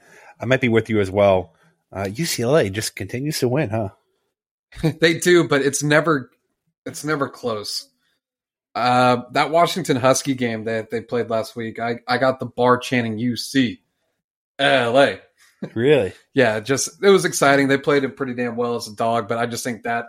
[0.40, 1.55] I might be with you as well.
[1.92, 3.88] Uh, UCLA just continues to win, huh?
[5.01, 6.31] they do, but it's never
[6.85, 7.88] it's never close.
[8.75, 12.77] Uh, that Washington Husky game that they played last week, I, I got the bar
[12.77, 13.79] chanting UC
[14.61, 15.14] LA.
[15.74, 16.12] Really?
[16.34, 17.68] Yeah, just it was exciting.
[17.68, 20.04] They played it pretty damn well as a dog, but I just think that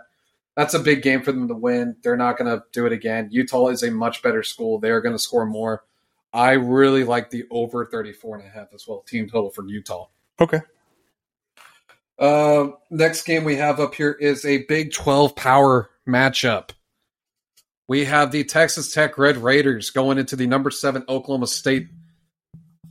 [0.56, 1.96] that's a big game for them to win.
[2.02, 3.28] They're not going to do it again.
[3.30, 4.78] Utah is a much better school.
[4.78, 5.84] They're going to score more.
[6.34, 10.08] I really like the over 34 and a half as well, team total for Utah.
[10.38, 10.60] Okay.
[12.18, 16.70] Uh, next game we have up here is a Big 12 power matchup.
[17.86, 21.88] We have the Texas Tech Red Raiders going into the number seven Oklahoma State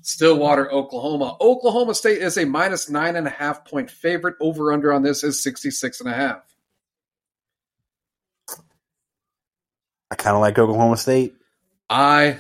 [0.08, 1.36] Stillwater, Oklahoma.
[1.42, 4.36] Oklahoma State is a minus nine and a half point favorite.
[4.40, 6.44] Over under on this is 66 and a half.
[10.10, 11.36] I kind of like Oklahoma State.
[11.90, 12.38] I,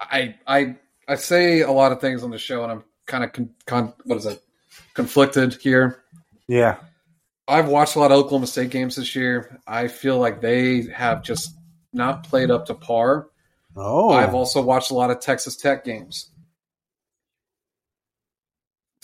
[0.00, 3.34] I, I, I say a lot of things on the show, and I'm kind of
[3.34, 4.42] con, con, what is it?
[4.94, 6.04] Conflicted here.
[6.48, 6.76] Yeah.
[7.46, 9.60] I've watched a lot of Oklahoma State games this year.
[9.66, 11.54] I feel like they have just
[11.92, 13.28] not played up to par.
[13.76, 14.08] Oh.
[14.08, 16.30] I've also watched a lot of Texas Tech games.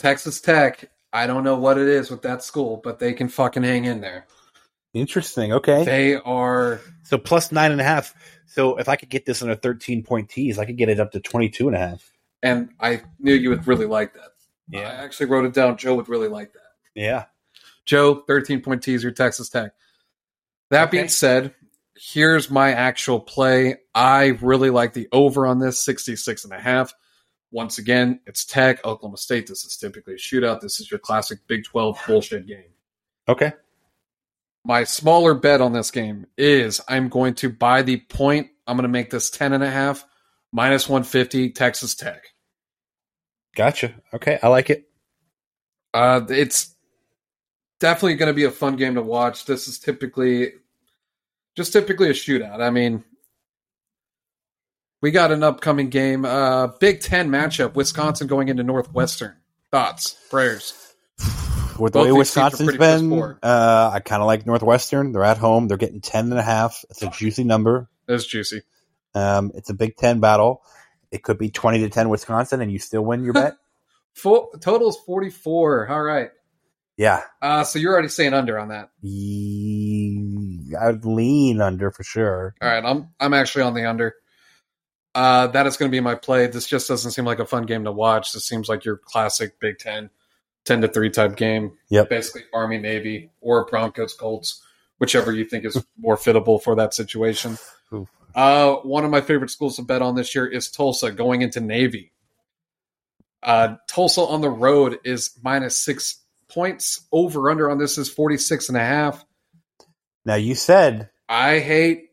[0.03, 3.63] Texas Tech, I don't know what it is with that school, but they can fucking
[3.63, 4.27] hang in there.
[4.95, 5.53] Interesting.
[5.53, 5.85] Okay.
[5.85, 8.13] They are So plus nine and a half.
[8.47, 10.99] So if I could get this on a 13 point tease, I could get it
[11.01, 12.11] up to 22 and a half.
[12.43, 14.31] and I knew you would really like that.
[14.69, 14.81] Yeah.
[14.81, 15.77] I actually wrote it down.
[15.79, 16.61] Joe would really like that.
[16.95, 17.27] Yeah.
[17.87, 19.73] Joe, 13 point teaser, Texas Tech.
[20.71, 20.97] That Okay.
[20.99, 21.55] being said,
[21.97, 23.77] here's my actual play.
[23.95, 26.93] I really like the over on this, 66 and a half.
[27.53, 29.47] Once again, it's Tech, Oklahoma State.
[29.47, 30.61] This is typically a shootout.
[30.61, 32.73] This is your classic Big 12 bullshit game.
[33.29, 33.53] Okay.
[34.65, 38.49] My smaller bet on this game is I'm going to buy the point.
[38.67, 40.07] I'm going to make this 10 and a half,
[40.51, 42.25] minus 150, Texas Tech.
[43.55, 43.93] Gotcha.
[44.15, 44.39] Okay.
[44.43, 44.89] I like it.
[45.93, 46.75] Uh, it's
[47.81, 49.45] definitely going to be a fun game to watch.
[49.45, 50.53] This is typically
[51.55, 52.63] just typically a shootout.
[52.63, 53.05] I mean,
[55.03, 59.37] we got an upcoming game, uh, Big Ten matchup, Wisconsin going into Northwestern.
[59.71, 60.95] Thoughts, prayers.
[61.79, 65.13] With the Both way these teams are Wisconsin's been, uh, I kind of like Northwestern.
[65.13, 65.69] They're at home.
[65.69, 66.85] They're getting 10 and a half.
[66.91, 67.89] It's a juicy number.
[68.07, 68.63] It's juicy.
[69.15, 70.63] Um, it's a Big Ten battle.
[71.11, 73.55] It could be 20 to 10 Wisconsin, and you still win your bet.
[74.15, 75.89] Full total's forty four.
[75.89, 76.29] All right.
[76.99, 77.23] yeah.
[77.41, 78.91] Uh, so you're already saying under on that.
[80.79, 82.55] I'd lean under for sure.
[82.61, 84.15] All right, I'm I'm actually on the under.
[85.15, 86.47] Uh, that is going to be my play.
[86.47, 88.33] This just doesn't seem like a fun game to watch.
[88.33, 90.11] This seems like your classic Big Ten,
[90.65, 91.73] ten to three type game.
[91.91, 92.09] Yep.
[92.09, 94.63] Basically, Army Navy or Broncos Colts,
[94.99, 97.59] whichever you think is more fittable for that situation.
[98.35, 101.61] Uh, one of my favorite schools to bet on this year is Tulsa going into
[101.61, 102.13] Navy.
[103.43, 107.07] Uh, Tulsa on the road is minus six points.
[107.13, 109.25] Over under on this is 46 and a half.
[110.25, 112.11] Now, you said I hate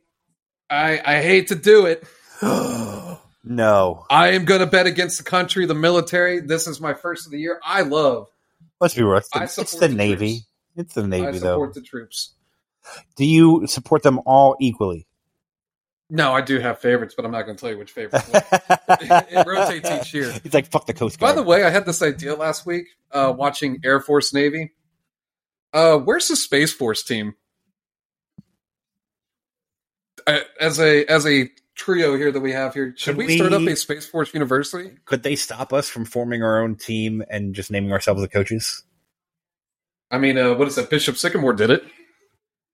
[0.70, 2.04] I I hate to do it.
[3.44, 4.06] no.
[4.10, 6.40] I am going to bet against the country, the military.
[6.40, 7.60] This is my first of the year.
[7.64, 8.28] I love.
[8.80, 9.18] Let's be real.
[9.18, 10.28] It's the, it's the the Navy.
[10.28, 10.46] troops.
[10.76, 11.80] It's the I support though.
[11.80, 12.34] the troops.
[13.18, 15.06] Do you support them all equally?
[16.10, 18.28] No, I do have favorites, but I'm not going to tell you which favorites.
[18.34, 20.34] it, it rotates each year.
[20.44, 21.36] It's like fuck the Coast Guard.
[21.36, 24.72] By the way, I had this idea last week uh, watching Air Force Navy.
[25.72, 27.36] Uh, where's the Space Force team?
[30.26, 31.50] Uh, as a as a
[31.80, 34.92] trio here that we have here, should Could we, start up a Space Force University?
[35.06, 38.84] Could they stop us from forming our own team and just naming ourselves the coaches?
[40.12, 40.90] I mean, uh, what is that?
[40.90, 41.84] Bishop Sycamore did it.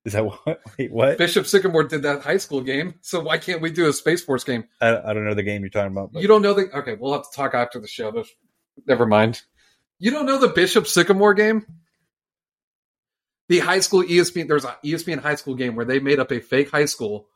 [0.05, 0.61] Is that what?
[0.77, 1.17] Wait, what?
[1.17, 4.43] Bishop Sycamore did that high school game, so why can't we do a Space Force
[4.43, 4.65] game?
[4.81, 6.11] I, I don't know the game you're talking about.
[6.11, 6.95] But You don't know the okay.
[6.99, 8.11] We'll have to talk after the show.
[8.11, 8.25] But
[8.87, 9.41] never mind.
[9.99, 11.65] You don't know the Bishop Sycamore game?
[13.47, 14.47] The high school ESPN.
[14.47, 17.27] There's a E ESPN high school game where they made up a fake high school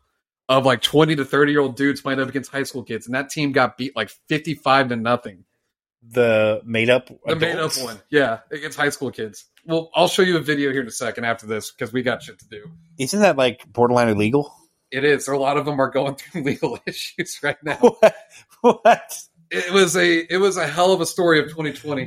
[0.49, 3.15] of like 20 to 30 year old dudes playing up against high school kids, and
[3.15, 5.45] that team got beat like 55 to nothing.
[6.01, 9.45] the made up The made up one, yeah, against high school kids.
[9.65, 12.23] Well, I'll show you a video here in a second after this because we got
[12.23, 12.71] shit to do.
[12.97, 14.53] Isn't that like borderline illegal?
[14.91, 15.27] It is.
[15.27, 17.75] A lot of them are going through legal issues right now.
[17.77, 18.15] what?
[18.61, 19.21] What?
[19.51, 22.05] it was a it was a hell of a story of 2020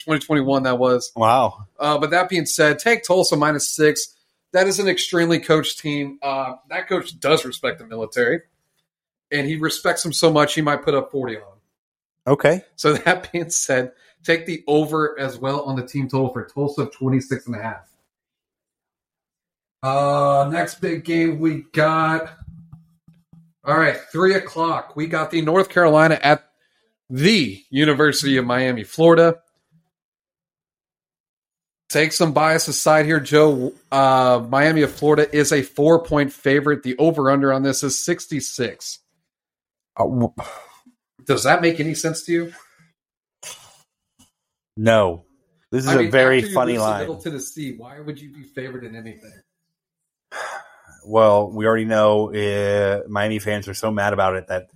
[0.00, 1.66] 2021 that was Wow.
[1.80, 4.14] uh, but that being said take tulsa minus six
[4.56, 6.18] that is an extremely coached team.
[6.22, 8.40] Uh, that coach does respect the military
[9.30, 11.50] and he respects them so much he might put up 40 on them
[12.28, 12.62] Okay.
[12.76, 13.92] so that being said
[14.24, 17.62] take the over as well on the team total for tulsa of 26 and a
[17.62, 17.88] half.
[19.82, 22.36] Uh next big game we got.
[23.64, 24.96] All right three o'clock.
[24.96, 26.44] We got the north carolina at
[27.10, 29.40] the University of Miami, Florida.
[31.88, 33.72] Take some bias aside here, Joe.
[33.92, 36.82] Uh, Miami of Florida is a four point favorite.
[36.82, 38.98] The over under on this is 66.
[39.96, 40.34] Uh, w-
[41.24, 42.52] Does that make any sense to you?
[44.76, 45.22] no.
[45.72, 47.00] This is I mean, a very funny line.
[47.00, 49.32] Middle Tennessee, why would you be favored in anything?
[51.04, 54.70] Well, we already know uh, Miami fans are so mad about it that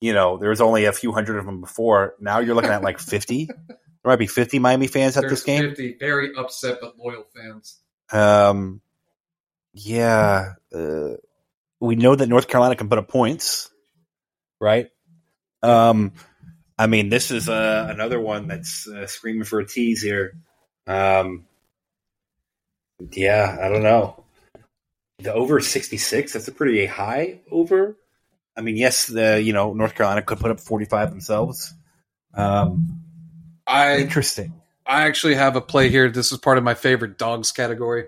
[0.00, 2.14] you know there was only a few hundred of them before.
[2.20, 3.48] Now you're looking at like fifty.
[4.02, 5.62] there might be fifty Miami fans at There's this game.
[5.62, 7.78] 50 very upset but loyal fans.
[8.12, 8.80] Um,
[9.72, 11.14] yeah, uh,
[11.80, 13.70] we know that North Carolina can put up points,
[14.60, 14.88] right?
[15.62, 16.12] Um,
[16.78, 20.32] I mean, this is uh, another one that's uh, screaming for a tease here.
[20.86, 21.46] Um,
[23.12, 24.24] yeah, I don't know.
[25.18, 26.32] The over sixty six.
[26.32, 27.96] That's a pretty high over.
[28.56, 31.74] I mean, yes, the you know North Carolina could put up forty five themselves.
[32.32, 32.99] Um,
[33.70, 34.60] I interesting.
[34.84, 36.10] I actually have a play here.
[36.10, 38.06] This is part of my favorite dogs category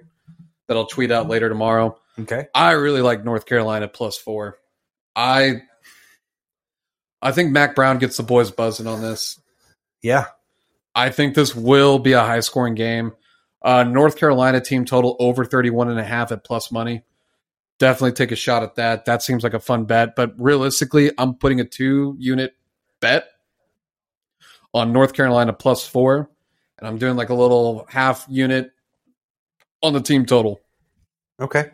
[0.66, 1.96] that I'll tweet out later tomorrow.
[2.18, 2.48] Okay.
[2.52, 4.58] I really like North Carolina plus four.
[5.14, 5.62] I
[7.20, 9.40] I think Mack Brown gets the boys buzzing on this.
[10.02, 10.26] Yeah.
[10.94, 13.12] I think this will be a high scoring game.
[13.62, 17.04] Uh, North Carolina team total over 31 and a half at plus money.
[17.78, 19.04] Definitely take a shot at that.
[19.04, 22.56] That seems like a fun bet, but realistically, I'm putting a two unit
[23.00, 23.28] bet
[24.74, 26.30] on North Carolina plus four,
[26.78, 28.70] and I'm doing like a little half unit
[29.82, 30.60] on the team total.
[31.40, 31.70] Okay.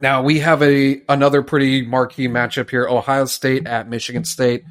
[0.00, 2.86] Now we have a another pretty marquee matchup here.
[2.88, 4.64] Ohio State at Michigan State.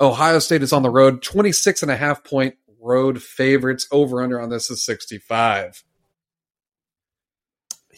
[0.00, 3.86] Ohio State is on the road, 26 and a half point road favorites.
[3.90, 5.82] Over under on this is 65.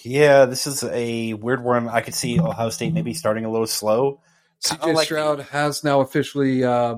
[0.02, 1.88] Yeah, this is a weird one.
[1.88, 4.20] I could see Ohio State maybe starting a little slow.
[4.64, 6.96] CJ like- Stroud has now officially uh,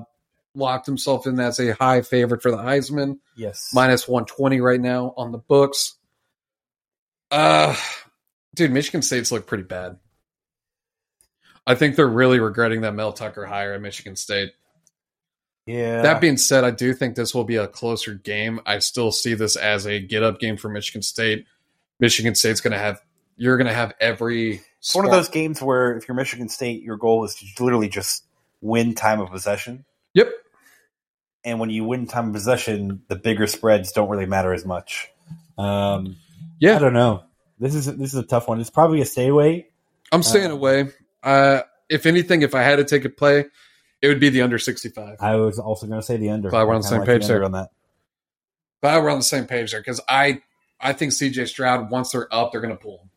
[0.55, 3.71] locked himself in as a high favorite for the Heisman, Yes.
[3.73, 5.95] minus 120 right now on the books.
[7.31, 7.75] Uh,
[8.53, 9.97] dude, Michigan State's look pretty bad.
[11.65, 14.51] I think they're really regretting that Mel Tucker hire at Michigan State.
[15.65, 16.01] Yeah.
[16.01, 18.59] That being said, I do think this will be a closer game.
[18.65, 21.45] I still see this as a get up game for Michigan State.
[21.99, 23.01] Michigan State's going to have
[23.37, 24.61] you're going to have every.
[24.79, 27.87] it's one of those games where if you're Michigan State, your goal is to literally
[27.89, 28.25] just
[28.61, 29.85] win time of possession.
[30.13, 30.29] Yep.
[31.45, 35.09] And when you win time of possession, the bigger spreads don't really matter as much.
[35.57, 36.15] Um,
[36.59, 36.77] Yeah.
[36.77, 37.23] I don't know.
[37.59, 38.59] This is this is a tough one.
[38.61, 39.67] It's probably a stay away.
[40.11, 40.89] I'm staying Uh, away.
[41.21, 43.45] Uh, if anything, if I had to take a play,
[44.01, 45.17] it would be the under 65.
[45.19, 46.49] I was also going to say the under.
[46.49, 47.43] Glad we're on the same like page under there.
[47.45, 47.69] on that.
[48.81, 50.41] But we're on the same page there because I
[50.79, 53.09] I think CJ Stroud once they're up, they're going to pull him.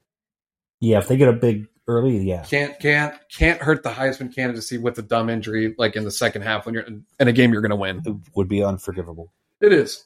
[0.80, 2.44] Yeah, if they get a big early, yeah.
[2.44, 6.42] Can't can't can't hurt the Heisman candidacy with a dumb injury like in the second
[6.42, 8.02] half when you're in, a game you're going to win.
[8.04, 9.32] It would be unforgivable.
[9.60, 10.04] It is.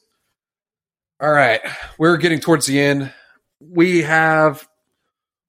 [1.19, 1.61] All right.
[1.97, 3.11] We're getting towards the end.
[3.59, 4.67] We have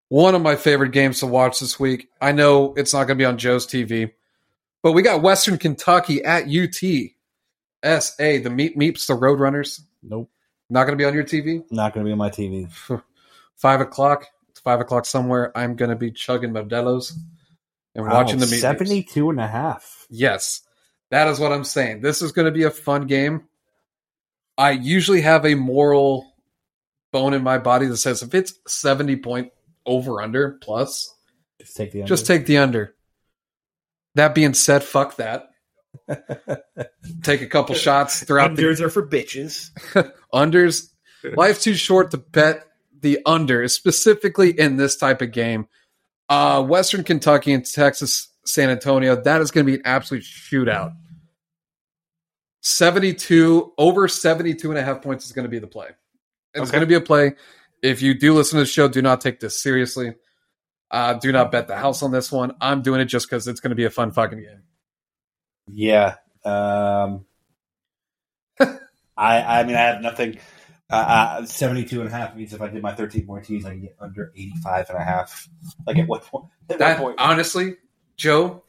[0.09, 2.09] one of my favorite games to watch this week.
[2.21, 4.13] I know it's not going to be on Joe's TV,
[4.83, 7.11] but we got Western Kentucky at UT.
[7.85, 9.81] SA, the Meep Meeps, the Roadrunners.
[10.03, 10.31] Nope.
[10.71, 11.65] Not going to be on your TV?
[11.71, 12.71] Not going to be on my TV.
[13.57, 14.27] Five o'clock.
[14.63, 15.51] It's five o'clock somewhere.
[15.59, 17.19] I'm going to be chugging Modelo's
[17.97, 18.61] and watching the Meep Meeps.
[18.61, 20.07] 72 and a half.
[20.09, 20.61] Yes,
[21.11, 22.01] that is what I'm saying.
[22.01, 23.49] This is going to be a fun game.
[24.57, 26.33] I usually have a moral
[27.13, 29.51] bone in my body that says if it's 70 point
[29.85, 31.13] over under plus,
[31.61, 32.09] Just take the under.
[32.09, 32.95] just take the under.
[34.15, 35.49] That being said, fuck that.
[37.23, 39.71] Take a couple shots throughout the Unders are for bitches.
[40.33, 40.89] unders.
[41.37, 42.67] Life's too short to bet
[43.03, 45.69] the under, specifically in this type of game.
[46.29, 50.95] Uh, Western Kentucky and Texas San Antonio, that is going to be an absolute shootout.
[52.63, 55.89] 72, over 72 and a half points is going to be the play.
[56.55, 56.71] It's Okay.
[56.71, 57.35] going to be a play.
[57.83, 60.15] If you do listen to the show, do not take this seriously.
[60.91, 62.55] Uh, do not bet the house on this one.
[62.61, 64.63] I'm doing it just because it's going to be a fun fucking game.
[65.67, 66.17] Yeah.
[66.45, 67.25] Um,
[69.17, 70.39] I I mean, I have nothing.
[70.93, 73.71] Uh, uh, 72 and a half means if I did my 13 more teams, I
[73.71, 75.49] can get under 85 and a half.
[75.87, 76.47] Like at what point?
[76.69, 77.21] At That what point?
[77.21, 77.77] honestly,
[78.17, 78.63] Joe,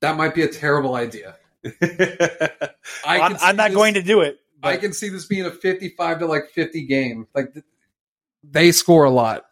[0.00, 1.36] that might be a terrible idea.
[1.82, 4.38] I I'm, I'm not going to do it.
[4.62, 7.26] I can see this being a 55 to like 50 game.
[7.34, 7.54] Like
[8.44, 9.44] they score a lot.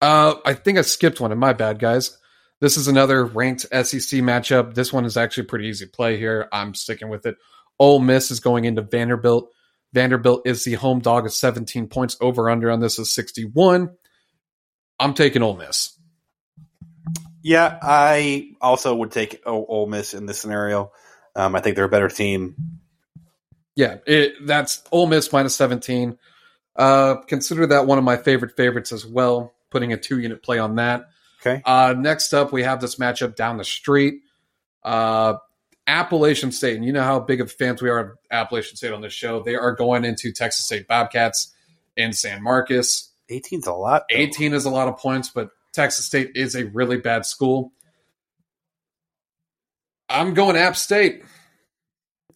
[0.00, 1.30] Uh, I think I skipped one.
[1.30, 2.18] And my bad, guys.
[2.60, 4.74] This is another ranked SEC matchup.
[4.74, 6.48] This one is actually pretty easy to play here.
[6.52, 7.36] I'm sticking with it.
[7.78, 9.52] Ole Miss is going into Vanderbilt.
[9.92, 12.16] Vanderbilt is the home dog of 17 points.
[12.20, 13.90] Over under on this is 61.
[14.98, 15.98] I'm taking Ole Miss.
[17.42, 20.92] Yeah, I also would take Ole Miss in this scenario.
[21.34, 22.54] Um, I think they're a better team.
[23.74, 26.18] Yeah, it, that's Ole Miss minus 17.
[26.76, 30.58] Uh, consider that one of my favorite favorites as well, putting a two unit play
[30.58, 31.08] on that.
[31.40, 31.60] Okay.
[31.64, 34.20] Uh, next up, we have this matchup down the street.
[34.84, 35.34] Uh,
[35.86, 39.00] Appalachian State, and you know how big of fans we are of Appalachian State on
[39.00, 39.42] this show.
[39.42, 41.52] They are going into Texas State Bobcats
[41.96, 43.10] in San Marcos.
[43.30, 44.04] 18's a lot.
[44.08, 44.16] though.
[44.16, 47.72] 18 is a lot of points, but Texas State is a really bad school.
[50.08, 51.24] I'm going App State.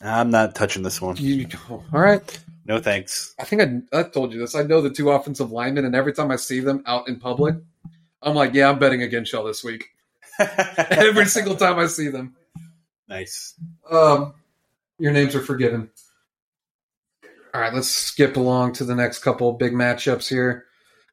[0.01, 1.17] I'm not touching this one.
[1.17, 2.39] You, all right.
[2.65, 3.35] No thanks.
[3.39, 4.55] I think I, I told you this.
[4.55, 7.57] I know the two offensive linemen, and every time I see them out in public,
[8.23, 9.85] I'm like, yeah, I'm betting against y'all this week.
[10.91, 12.35] every single time I see them.
[13.09, 13.55] Nice.
[13.91, 14.35] Um,
[14.99, 15.91] your names are forgiven.
[17.55, 20.67] All right, let's skip along to the next couple big matchups here.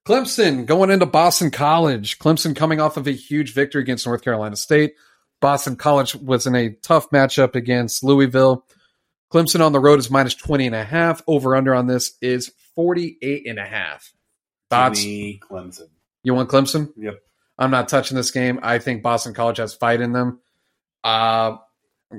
[0.06, 2.20] Clemson going into Boston College.
[2.20, 4.96] Clemson coming off of a huge victory against North Carolina State.
[5.40, 8.66] Boston College was in a tough matchup against Louisville.
[9.32, 11.22] Clemson on the road is minus 20 and a half.
[11.28, 14.14] Over under on this is 48 and a half.
[14.70, 15.02] Thoughts?
[15.02, 15.90] Clemson.
[16.24, 16.92] You want Clemson?
[16.98, 17.20] Yep.
[17.58, 18.60] I'm not touching this game.
[18.64, 20.40] I think Boston College has fight in them.
[21.04, 21.58] Uh,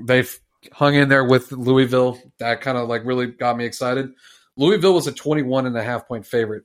[0.03, 0.39] they've
[0.73, 2.19] hung in there with Louisville.
[2.39, 4.11] That kind of like really got me excited.
[4.57, 6.63] Louisville was a 21 and a half point favorite.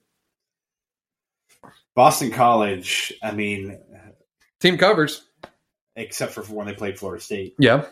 [1.95, 3.13] Boston College.
[3.23, 3.79] I mean,
[4.61, 5.27] Team covers.
[5.97, 7.87] except for when they played Florida State, Yeah.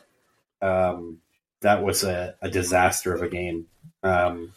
[0.62, 1.18] um,
[1.60, 3.66] that was a, a disaster of a game.
[4.02, 4.52] Um,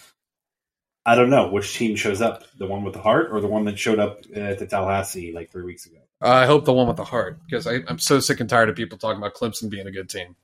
[1.06, 3.66] I don't know which team shows up, the one with the heart or the one
[3.66, 5.98] that showed up at the Tallahassee like three weeks ago.
[6.22, 9.00] I hope the one with the heart because I'm so sick and tired of people
[9.00, 10.36] talking about Clemson being a good team.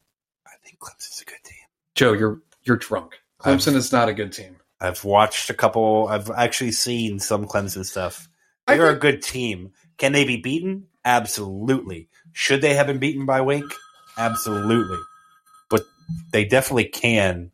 [0.68, 1.58] I think Clemson's a good team.
[1.96, 3.22] Joe, you're you're drunk.
[3.40, 4.58] Clemson is not a good team.
[4.82, 6.08] I've watched a couple.
[6.10, 8.28] I've actually seen some Clemson stuff.
[8.68, 9.72] They're a good team.
[9.98, 10.88] Can they be beaten?
[11.06, 12.10] Absolutely.
[12.34, 13.64] Should they have been beaten by Wake?
[14.18, 14.98] Absolutely.
[15.70, 15.86] But
[16.32, 17.52] they definitely can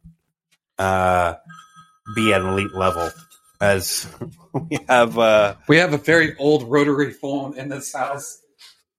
[0.80, 1.36] uh,
[2.16, 3.11] be at an elite level.
[3.61, 4.07] As
[4.53, 8.41] we have, uh, We have a very old rotary phone in this house.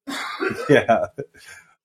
[0.69, 1.07] yeah.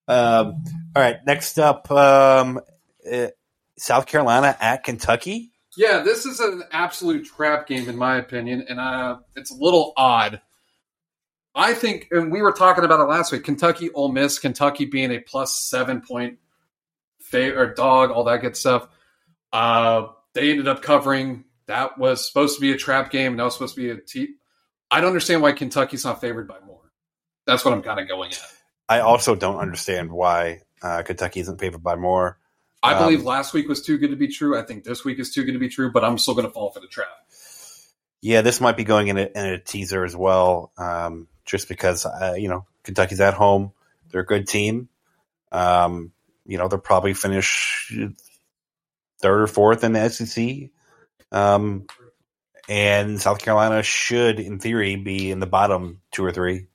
[0.09, 0.63] Um,
[0.95, 1.17] all right.
[1.25, 2.59] Next up, um,
[3.05, 3.29] eh,
[3.77, 5.51] South Carolina at Kentucky.
[5.77, 9.93] Yeah, this is an absolute trap game in my opinion, and uh, it's a little
[9.95, 10.41] odd.
[11.55, 13.43] I think, and we were talking about it last week.
[13.43, 16.39] Kentucky, Ole Miss, Kentucky being a plus seven point
[17.19, 18.87] fa- or dog, all that good stuff.
[19.53, 21.45] Uh, they ended up covering.
[21.67, 23.37] That was supposed to be a trap game.
[23.37, 24.35] That was supposed to be a T.
[24.89, 26.91] I don't understand why Kentucky's not favored by more.
[27.45, 28.58] That's what I'm kind of going at.
[28.89, 32.39] I also don't understand why uh, Kentucky isn't favored by more.
[32.81, 34.57] I Um, believe last week was too good to be true.
[34.57, 36.51] I think this week is too good to be true, but I'm still going to
[36.51, 37.07] fall for the trap.
[38.21, 42.05] Yeah, this might be going in a, in a teaser as well, um, just because
[42.05, 43.71] uh, you know Kentucky's at home.
[44.09, 44.89] They're a good team.
[45.51, 46.11] Um,
[46.45, 47.93] you know they'll probably finish
[49.21, 50.69] third or fourth in the SEC,
[51.31, 51.85] um,
[52.67, 56.67] and South Carolina should, in theory, be in the bottom two or three.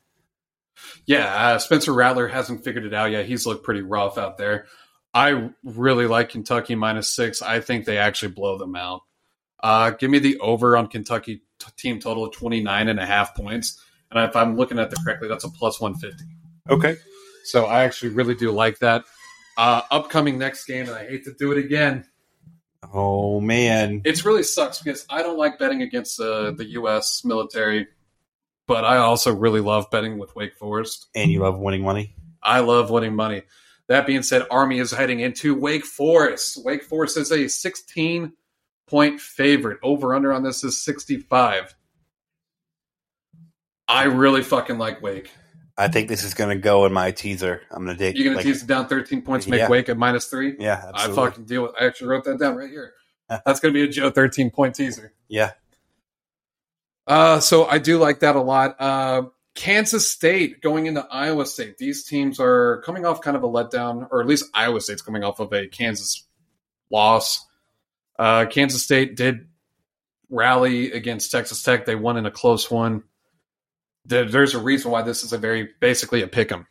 [1.07, 3.27] Yeah, uh, Spencer Rattler hasn't figured it out yet.
[3.27, 4.67] He's looked pretty rough out there.
[5.13, 7.41] I really like Kentucky minus six.
[7.43, 9.03] I think they actually blow them out.
[9.63, 13.35] Uh, give me the over on Kentucky t- team total of 29 and a half
[13.35, 13.81] points.
[14.11, 16.25] And if I'm looking at it correctly, that's a plus 150.
[16.69, 16.97] Okay.
[17.45, 19.05] So I actually really do like that.
[19.57, 22.07] Uh, upcoming next game, and I hate to do it again.
[22.93, 27.25] Oh man, It's really sucks because I don't like betting against uh, the U.S.
[27.25, 27.87] military,
[28.67, 31.09] but I also really love betting with Wake Forest.
[31.15, 32.15] and you love winning money.
[32.43, 33.43] I love winning money.
[33.89, 36.65] That being said, Army is heading into Wake Forest.
[36.65, 38.33] Wake Forest is a 16
[38.87, 39.79] point favorite.
[39.83, 41.75] Over under on this is 65.
[43.87, 45.31] I really fucking like Wake.
[45.77, 47.63] I think this is going to go in my teaser.
[47.71, 48.17] I'm going to take.
[48.17, 49.69] You're gonna tease it down 13 points, make Yeah.
[49.69, 50.55] Wake at minus three.
[50.59, 51.73] Yeah, I fucking deal with.
[51.79, 52.93] I actually wrote that down right here.
[53.45, 55.13] That's gonna be a Joe 13 point teaser.
[55.29, 55.53] yeah.
[57.07, 58.77] Uh, so I do like that a lot.
[58.81, 59.23] Uh,
[59.55, 61.79] Kansas State going into Iowa State.
[61.79, 65.23] These teams are coming off kind of a letdown, or at least Iowa State's coming
[65.23, 66.27] off of a Kansas
[66.91, 67.47] loss.
[68.19, 69.47] Uh, Kansas State did
[70.31, 71.87] rally against Texas Tech.
[71.87, 73.05] They won in a close one.
[74.07, 76.67] There's a reason why this is a very basically a pick 'em.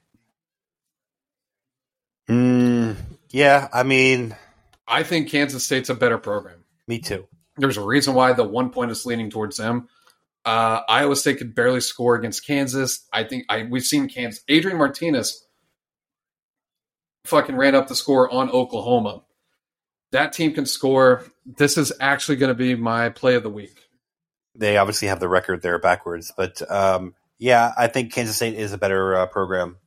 [2.29, 2.95] Mm,
[3.29, 4.36] yeah, I mean,
[4.88, 6.63] I think Kansas State's a better program.
[6.88, 7.27] me too.
[7.57, 9.88] There's a reason why the one point is leaning towards them.
[10.45, 13.07] Uh, Iowa State could barely score against Kansas.
[13.13, 14.43] I think I we've seen Kansas.
[14.49, 15.45] Adrian Martinez
[17.25, 19.23] fucking ran up the score on Oklahoma.
[20.11, 21.23] That team can score.
[21.45, 23.79] This is actually going to be my play of the week.
[24.55, 28.71] They obviously have the record there backwards, but um, yeah, I think Kansas State is
[28.71, 29.77] a better uh, program.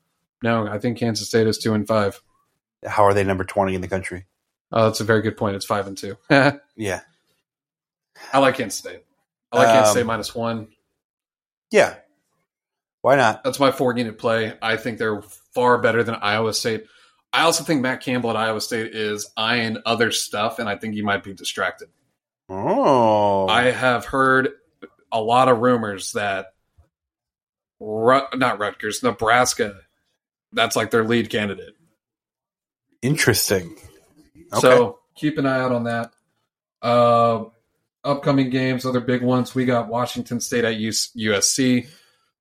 [0.42, 2.20] No, I think Kansas State is two and five.
[2.84, 4.26] How are they number twenty in the country?
[4.72, 5.54] Oh, that's a very good point.
[5.54, 6.16] It's five and two.
[6.76, 7.00] yeah,
[8.32, 9.05] I like Kansas State.
[9.56, 10.68] I like Kansas Um, State minus one.
[11.70, 11.96] yeah.
[13.02, 13.44] Why not?
[13.44, 14.54] That's my four unit play.
[14.60, 15.22] I think they're
[15.54, 16.86] far better than Iowa State.
[17.32, 20.94] I also think Matt Campbell at Iowa State is eyeing other stuff, and I think
[20.94, 21.88] he might be distracted.
[22.48, 24.50] Oh, I have heard
[25.12, 26.46] a lot of rumors that
[27.78, 29.80] Ru- not Rutgers, Nebraska,
[30.52, 31.74] that's like their lead candidate.
[33.02, 33.76] interesting.
[34.52, 34.60] Okay.
[34.60, 36.12] So keep an eye out on that.
[36.82, 37.44] Uh,
[38.06, 39.54] upcoming games, other big ones.
[39.54, 41.88] We got Washington State at US- USC.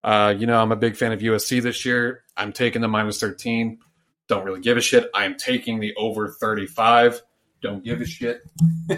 [0.03, 2.24] Uh, you know, I'm a big fan of USC this year.
[2.38, 3.80] I'm taking the minus 13.
[4.28, 5.09] Don't really give a shit.
[5.13, 7.22] I am taking the over 35.
[7.61, 8.41] Don't give a shit.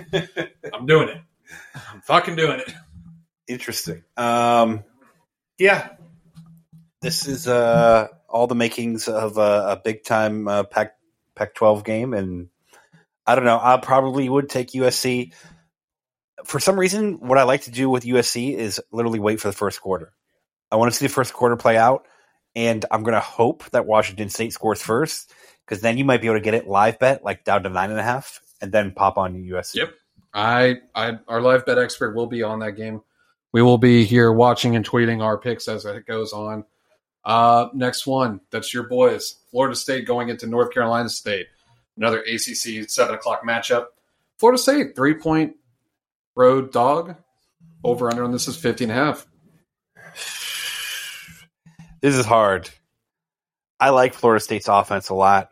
[0.74, 1.22] I'm doing it.
[1.94, 2.74] I'm fucking doing it.
[3.48, 4.04] Interesting.
[4.18, 4.84] Um,
[5.58, 5.92] yeah,
[7.02, 10.96] this is uh, all the makings of a, a big time uh, Pac
[11.36, 12.50] Pac twelve game, and
[13.26, 13.60] I don't know.
[13.62, 15.34] I probably would take USC.
[16.46, 19.54] For some reason, what I like to do with USC is literally wait for the
[19.54, 20.14] first quarter.
[20.72, 22.06] I want to see the first quarter play out,
[22.56, 25.34] and I'm going to hope that Washington State scores first,
[25.66, 27.90] because then you might be able to get it live bet like down to nine
[27.90, 29.76] and a half, and then pop on USC.
[29.76, 29.94] Yep.
[30.34, 33.02] I, I, our live bet expert will be on that game.
[33.52, 36.66] We will be here watching and tweeting our picks as it goes on.
[37.24, 39.38] Uh, next one, that's your boys.
[39.52, 41.48] Florida State going into North Carolina State.
[41.98, 43.88] Another ACC seven o'clock matchup.
[44.38, 45.56] Florida State three point
[46.38, 47.16] road dog.
[47.84, 49.28] Over under on this is 50 and a half.
[52.02, 52.70] This is hard.
[53.80, 55.50] I like Florida State's offense a lot.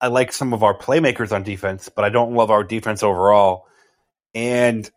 [0.00, 3.66] I like some of our playmakers on defense, but I don't love our defense overall.
[4.34, 4.90] And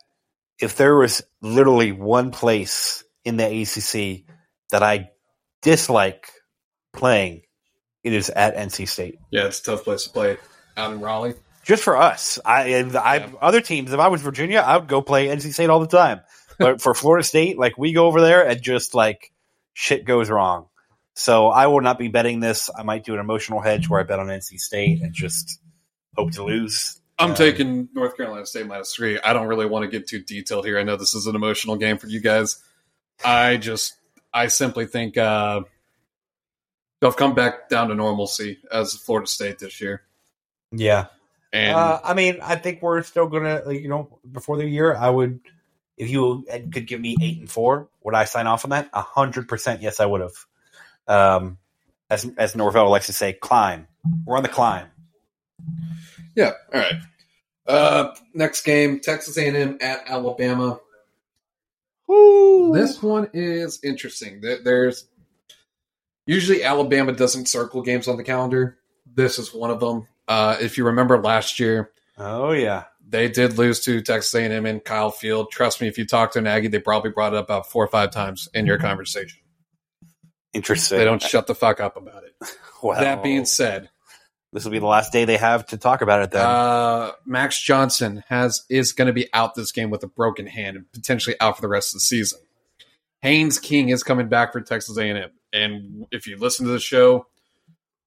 [0.60, 4.26] if there was literally one place in the ACC
[4.72, 5.12] that I
[5.62, 6.32] dislike
[6.94, 7.42] playing,
[8.04, 9.20] it is at NC State.
[9.32, 10.38] Yeah, it's a tough place to play
[10.78, 11.36] out in Raleigh.
[11.66, 13.30] Just for us, I, and I Yeah.
[13.42, 13.92] other teams.
[13.92, 16.22] If I was Virginia, I would go play NC State all the time.
[16.60, 19.32] But for Florida State, like we go over there and just like
[19.74, 20.68] shit goes wrong.
[21.16, 22.70] So I will not be betting this.
[22.78, 25.60] I might do an emotional hedge where I bet on NC State and just
[26.16, 27.02] hope to lose.
[27.18, 29.20] I'm Um, taking North Carolina State minus three.
[29.20, 30.78] I don't really want to get too detailed here.
[30.78, 32.62] I know this is an emotional game for you guys.
[33.24, 33.96] I just,
[34.34, 35.62] I simply think uh,
[37.02, 40.04] they'll come back down to normalcy as Florida State this year.
[40.72, 41.06] Yeah.
[41.56, 45.10] And Uh, I mean, I think we're still gonna, you know, before the year, I
[45.10, 45.40] would,
[45.98, 48.90] if you could give me eight and four, would I sign off on that?
[48.94, 50.34] A hundred percent, yes, I would have.
[51.08, 51.58] Um,
[52.10, 53.88] as as Norvell likes to say, climb.
[54.26, 54.88] We're on the climb.
[56.36, 56.96] yeah, all right.
[57.68, 60.80] Uh, next game, Texas A&M at Alabama.
[62.74, 64.42] This one is interesting.
[64.42, 65.08] There- There's
[66.28, 68.78] usually Alabama doesn't circle games on the calendar.
[69.12, 70.08] This is one of them.
[70.28, 74.84] Uh, if you remember last year, Oh yeah, they did lose to Texas A&M and
[74.84, 75.52] Kyle Field.
[75.52, 77.84] Trust me, if you talk to an Aggie, they probably brought it up about four
[77.84, 79.40] or five times in your conversation.
[80.54, 80.98] interesting.
[80.98, 82.36] They don't shut the fuck up about it.
[82.84, 83.90] Well, That being said,
[84.54, 86.30] this will be the last day they have to talk about it.
[86.32, 90.46] Then uh, Max Johnson has is going to be out this game with a broken
[90.46, 92.40] hand and potentially out for the rest of the season.
[93.24, 97.26] Haynes King is coming back for Texas A&M, and if you listen to the show,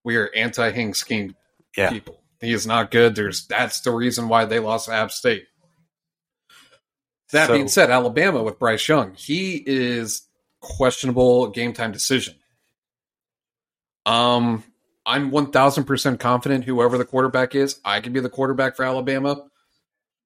[0.04, 1.34] we are anti Haynes King
[1.78, 1.90] Yeah.
[1.90, 2.20] people.
[2.40, 3.14] He is not good.
[3.14, 5.46] There's that's the reason why they lost to App State.
[7.32, 10.22] That So- being said, Alabama with Bryce Young, he is
[10.60, 12.34] questionable game time decision.
[14.06, 14.64] Um,
[15.04, 19.44] I'm 1000% confident whoever the quarterback is, I can be the quarterback for Alabama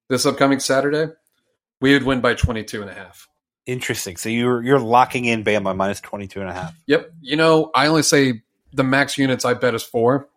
[0.09, 1.13] this upcoming Saturday.
[1.81, 3.29] We would win by 22 and a half.
[3.67, 4.17] interesting.
[4.17, 6.75] So you're you're locking in Bama minus 22 and a half.
[6.87, 7.13] Yep.
[7.21, 8.43] You know, I only say
[8.73, 10.29] the max units I bet is four.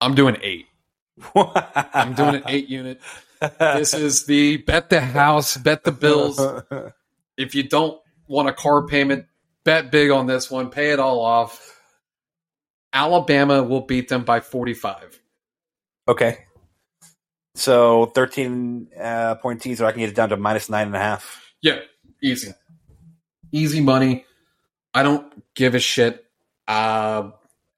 [0.00, 0.66] I'm doing eight.
[1.34, 3.00] I'm doing an eight unit.
[3.58, 6.40] This is the bet the house, bet the bills.
[7.36, 9.26] If you don't want a car payment,
[9.64, 11.70] bet big on this one, pay it all off.
[12.92, 15.20] Alabama will beat them by 45.
[16.08, 16.38] okay.
[17.56, 20.98] So 13 uh, point teaser, I can get it down to minus nine and a
[20.98, 21.40] half.
[21.62, 21.80] Yeah,
[22.22, 22.52] easy.
[23.52, 24.24] Easy money.
[24.92, 26.24] I don't give a shit.
[26.66, 27.30] Uh,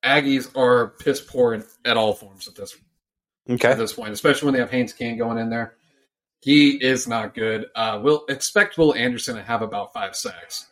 [0.04, 2.76] Aggies are piss poor in, at all forms at this
[3.50, 3.70] okay.
[3.70, 5.74] at this point, especially when they have Haynes King going in there.
[6.40, 7.66] He is not good.
[7.74, 10.66] Uh, we'll expect Will Anderson to have about five sacks.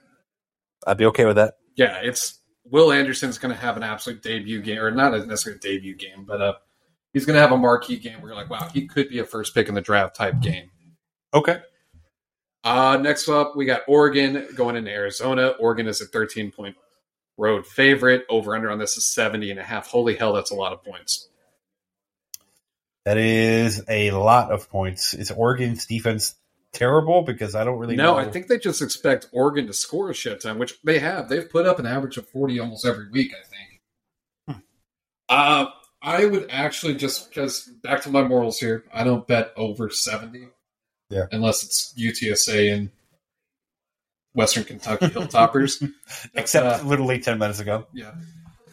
[0.87, 1.55] I'd be okay with that.
[1.75, 5.61] Yeah, it's Will Anderson's going to have an absolute debut game, or not necessarily a
[5.61, 6.55] debut game, but uh,
[7.13, 9.25] he's going to have a marquee game where you're like, wow, he could be a
[9.25, 10.71] first pick in the draft type game.
[11.33, 11.61] Okay.
[12.63, 15.49] Uh, next up, we got Oregon going into Arizona.
[15.59, 16.77] Oregon is a 13 point
[17.37, 18.25] road favorite.
[18.29, 19.89] Over under on this is 70 and a half.
[19.89, 21.29] Holy hell, that's a lot of points.
[23.05, 25.13] That is a lot of points.
[25.13, 26.35] Is Oregon's defense
[26.73, 27.23] terrible?
[27.23, 28.19] Because I don't really no, know.
[28.19, 31.29] I think they just expect Oregon to score a shit ton, which they have.
[31.29, 34.63] They've put up an average of 40 almost every week, I think.
[35.29, 35.67] Uh,
[36.03, 40.49] I would actually just, because back to my morals here, I don't bet over 70.
[41.11, 41.27] Yeah.
[41.33, 42.91] Unless it's UTSA and
[44.35, 45.91] Western Kentucky Hilltoppers.
[46.35, 47.87] Except uh, literally 10 minutes ago.
[47.93, 48.15] Yeah.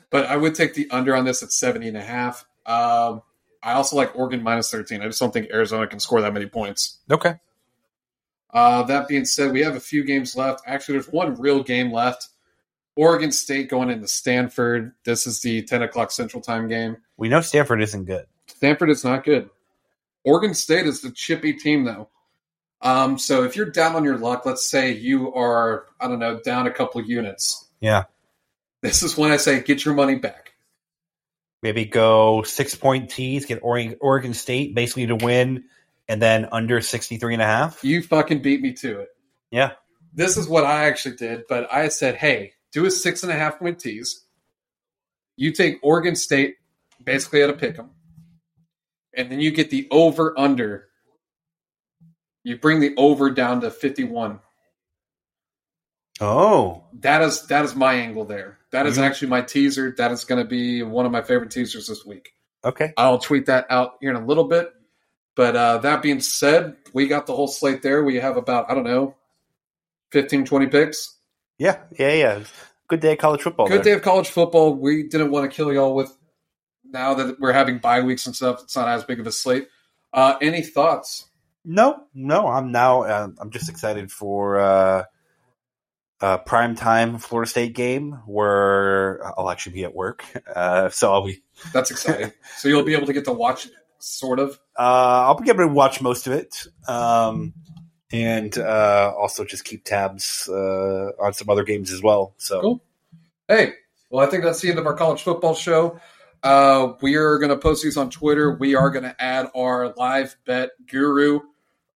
[0.09, 2.45] But I would take the under on this at 70 and a half.
[2.65, 3.21] Um,
[3.63, 5.01] I also like Oregon minus 13.
[5.01, 6.99] I just don't think Arizona can score that many points.
[7.09, 7.35] Okay.
[8.53, 10.61] Uh, that being said, we have a few games left.
[10.65, 12.27] Actually, there's one real game left.
[12.95, 14.91] Oregon State going into Stanford.
[15.05, 16.97] This is the 10 o'clock Central Time game.
[17.17, 18.25] We know Stanford isn't good.
[18.47, 19.49] Stanford is not good.
[20.25, 22.09] Oregon State is the chippy team, though.
[22.81, 26.39] Um, so if you're down on your luck, let's say you are, I don't know,
[26.39, 27.67] down a couple units.
[27.79, 28.05] Yeah.
[28.81, 30.53] This is when I say get your money back.
[31.61, 35.65] Maybe go six point tease, get Oregon, Oregon State basically to win,
[36.07, 37.83] and then under 63 and a half.
[37.83, 39.09] You fucking beat me to it.
[39.51, 39.73] Yeah.
[40.13, 43.35] This is what I actually did, but I said, hey, do a six and a
[43.35, 44.25] half point tease.
[45.37, 46.55] You take Oregon State
[47.03, 47.91] basically at a pick 'em,
[49.13, 50.87] and then you get the over under.
[52.43, 54.39] You bring the over down to 51.
[56.19, 56.83] Oh.
[56.99, 58.57] That is that is my angle there.
[58.71, 59.01] That is Mhm.
[59.03, 59.93] actually my teaser.
[59.97, 62.33] That is going to be one of my favorite teasers this week.
[62.63, 62.93] Okay.
[62.95, 64.71] I'll tweet that out here in a little bit.
[65.35, 68.03] But uh, that being said, we got the whole slate there.
[68.03, 69.15] We have about, I don't know,
[70.11, 71.17] 15, 20 picks.
[71.57, 71.79] Yeah.
[71.97, 72.13] Yeah.
[72.13, 72.43] Yeah.
[72.87, 73.67] Good day of college football.
[73.67, 73.83] Good there.
[73.83, 74.73] day of college football.
[74.75, 76.15] We didn't want to kill y'all with
[76.83, 78.61] now that we're having bye weeks and stuff.
[78.63, 79.69] It's not as big of a slate.
[80.13, 81.25] Uh, any thoughts?
[81.63, 82.47] No, no.
[82.47, 83.03] I'm now.
[83.03, 85.03] Uh, I'm just excited for uh,
[86.21, 90.23] uh, prime time Florida State game where I'll actually be at work.
[90.53, 91.41] Uh, so I'll be.
[91.73, 92.33] That's exciting.
[92.57, 94.59] so you'll be able to get to watch sort of.
[94.77, 97.53] Uh, I'll be able to watch most of it, um,
[98.11, 102.33] and uh, also just keep tabs uh, on some other games as well.
[102.37, 102.83] So Cool.
[103.47, 103.73] Hey,
[104.09, 105.99] well, I think that's the end of our college football show.
[106.43, 108.51] Uh, we are going to post these on Twitter.
[108.55, 111.39] We are going to add our live bet guru,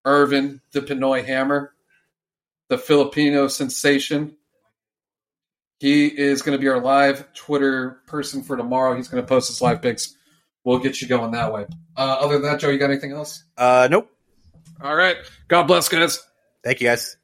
[0.05, 1.73] Irvin the Pinoy Hammer,
[2.69, 4.35] the Filipino sensation.
[5.79, 8.95] He is going to be our live Twitter person for tomorrow.
[8.95, 10.15] He's going to post his live picks.
[10.63, 11.65] We'll get you going that way.
[11.97, 13.43] Uh, other than that, Joe, you got anything else?
[13.57, 14.09] Uh, nope.
[14.81, 15.17] All right.
[15.47, 16.23] God bless, guys.
[16.63, 17.17] Thank you, guys.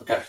[0.00, 0.20] Okay.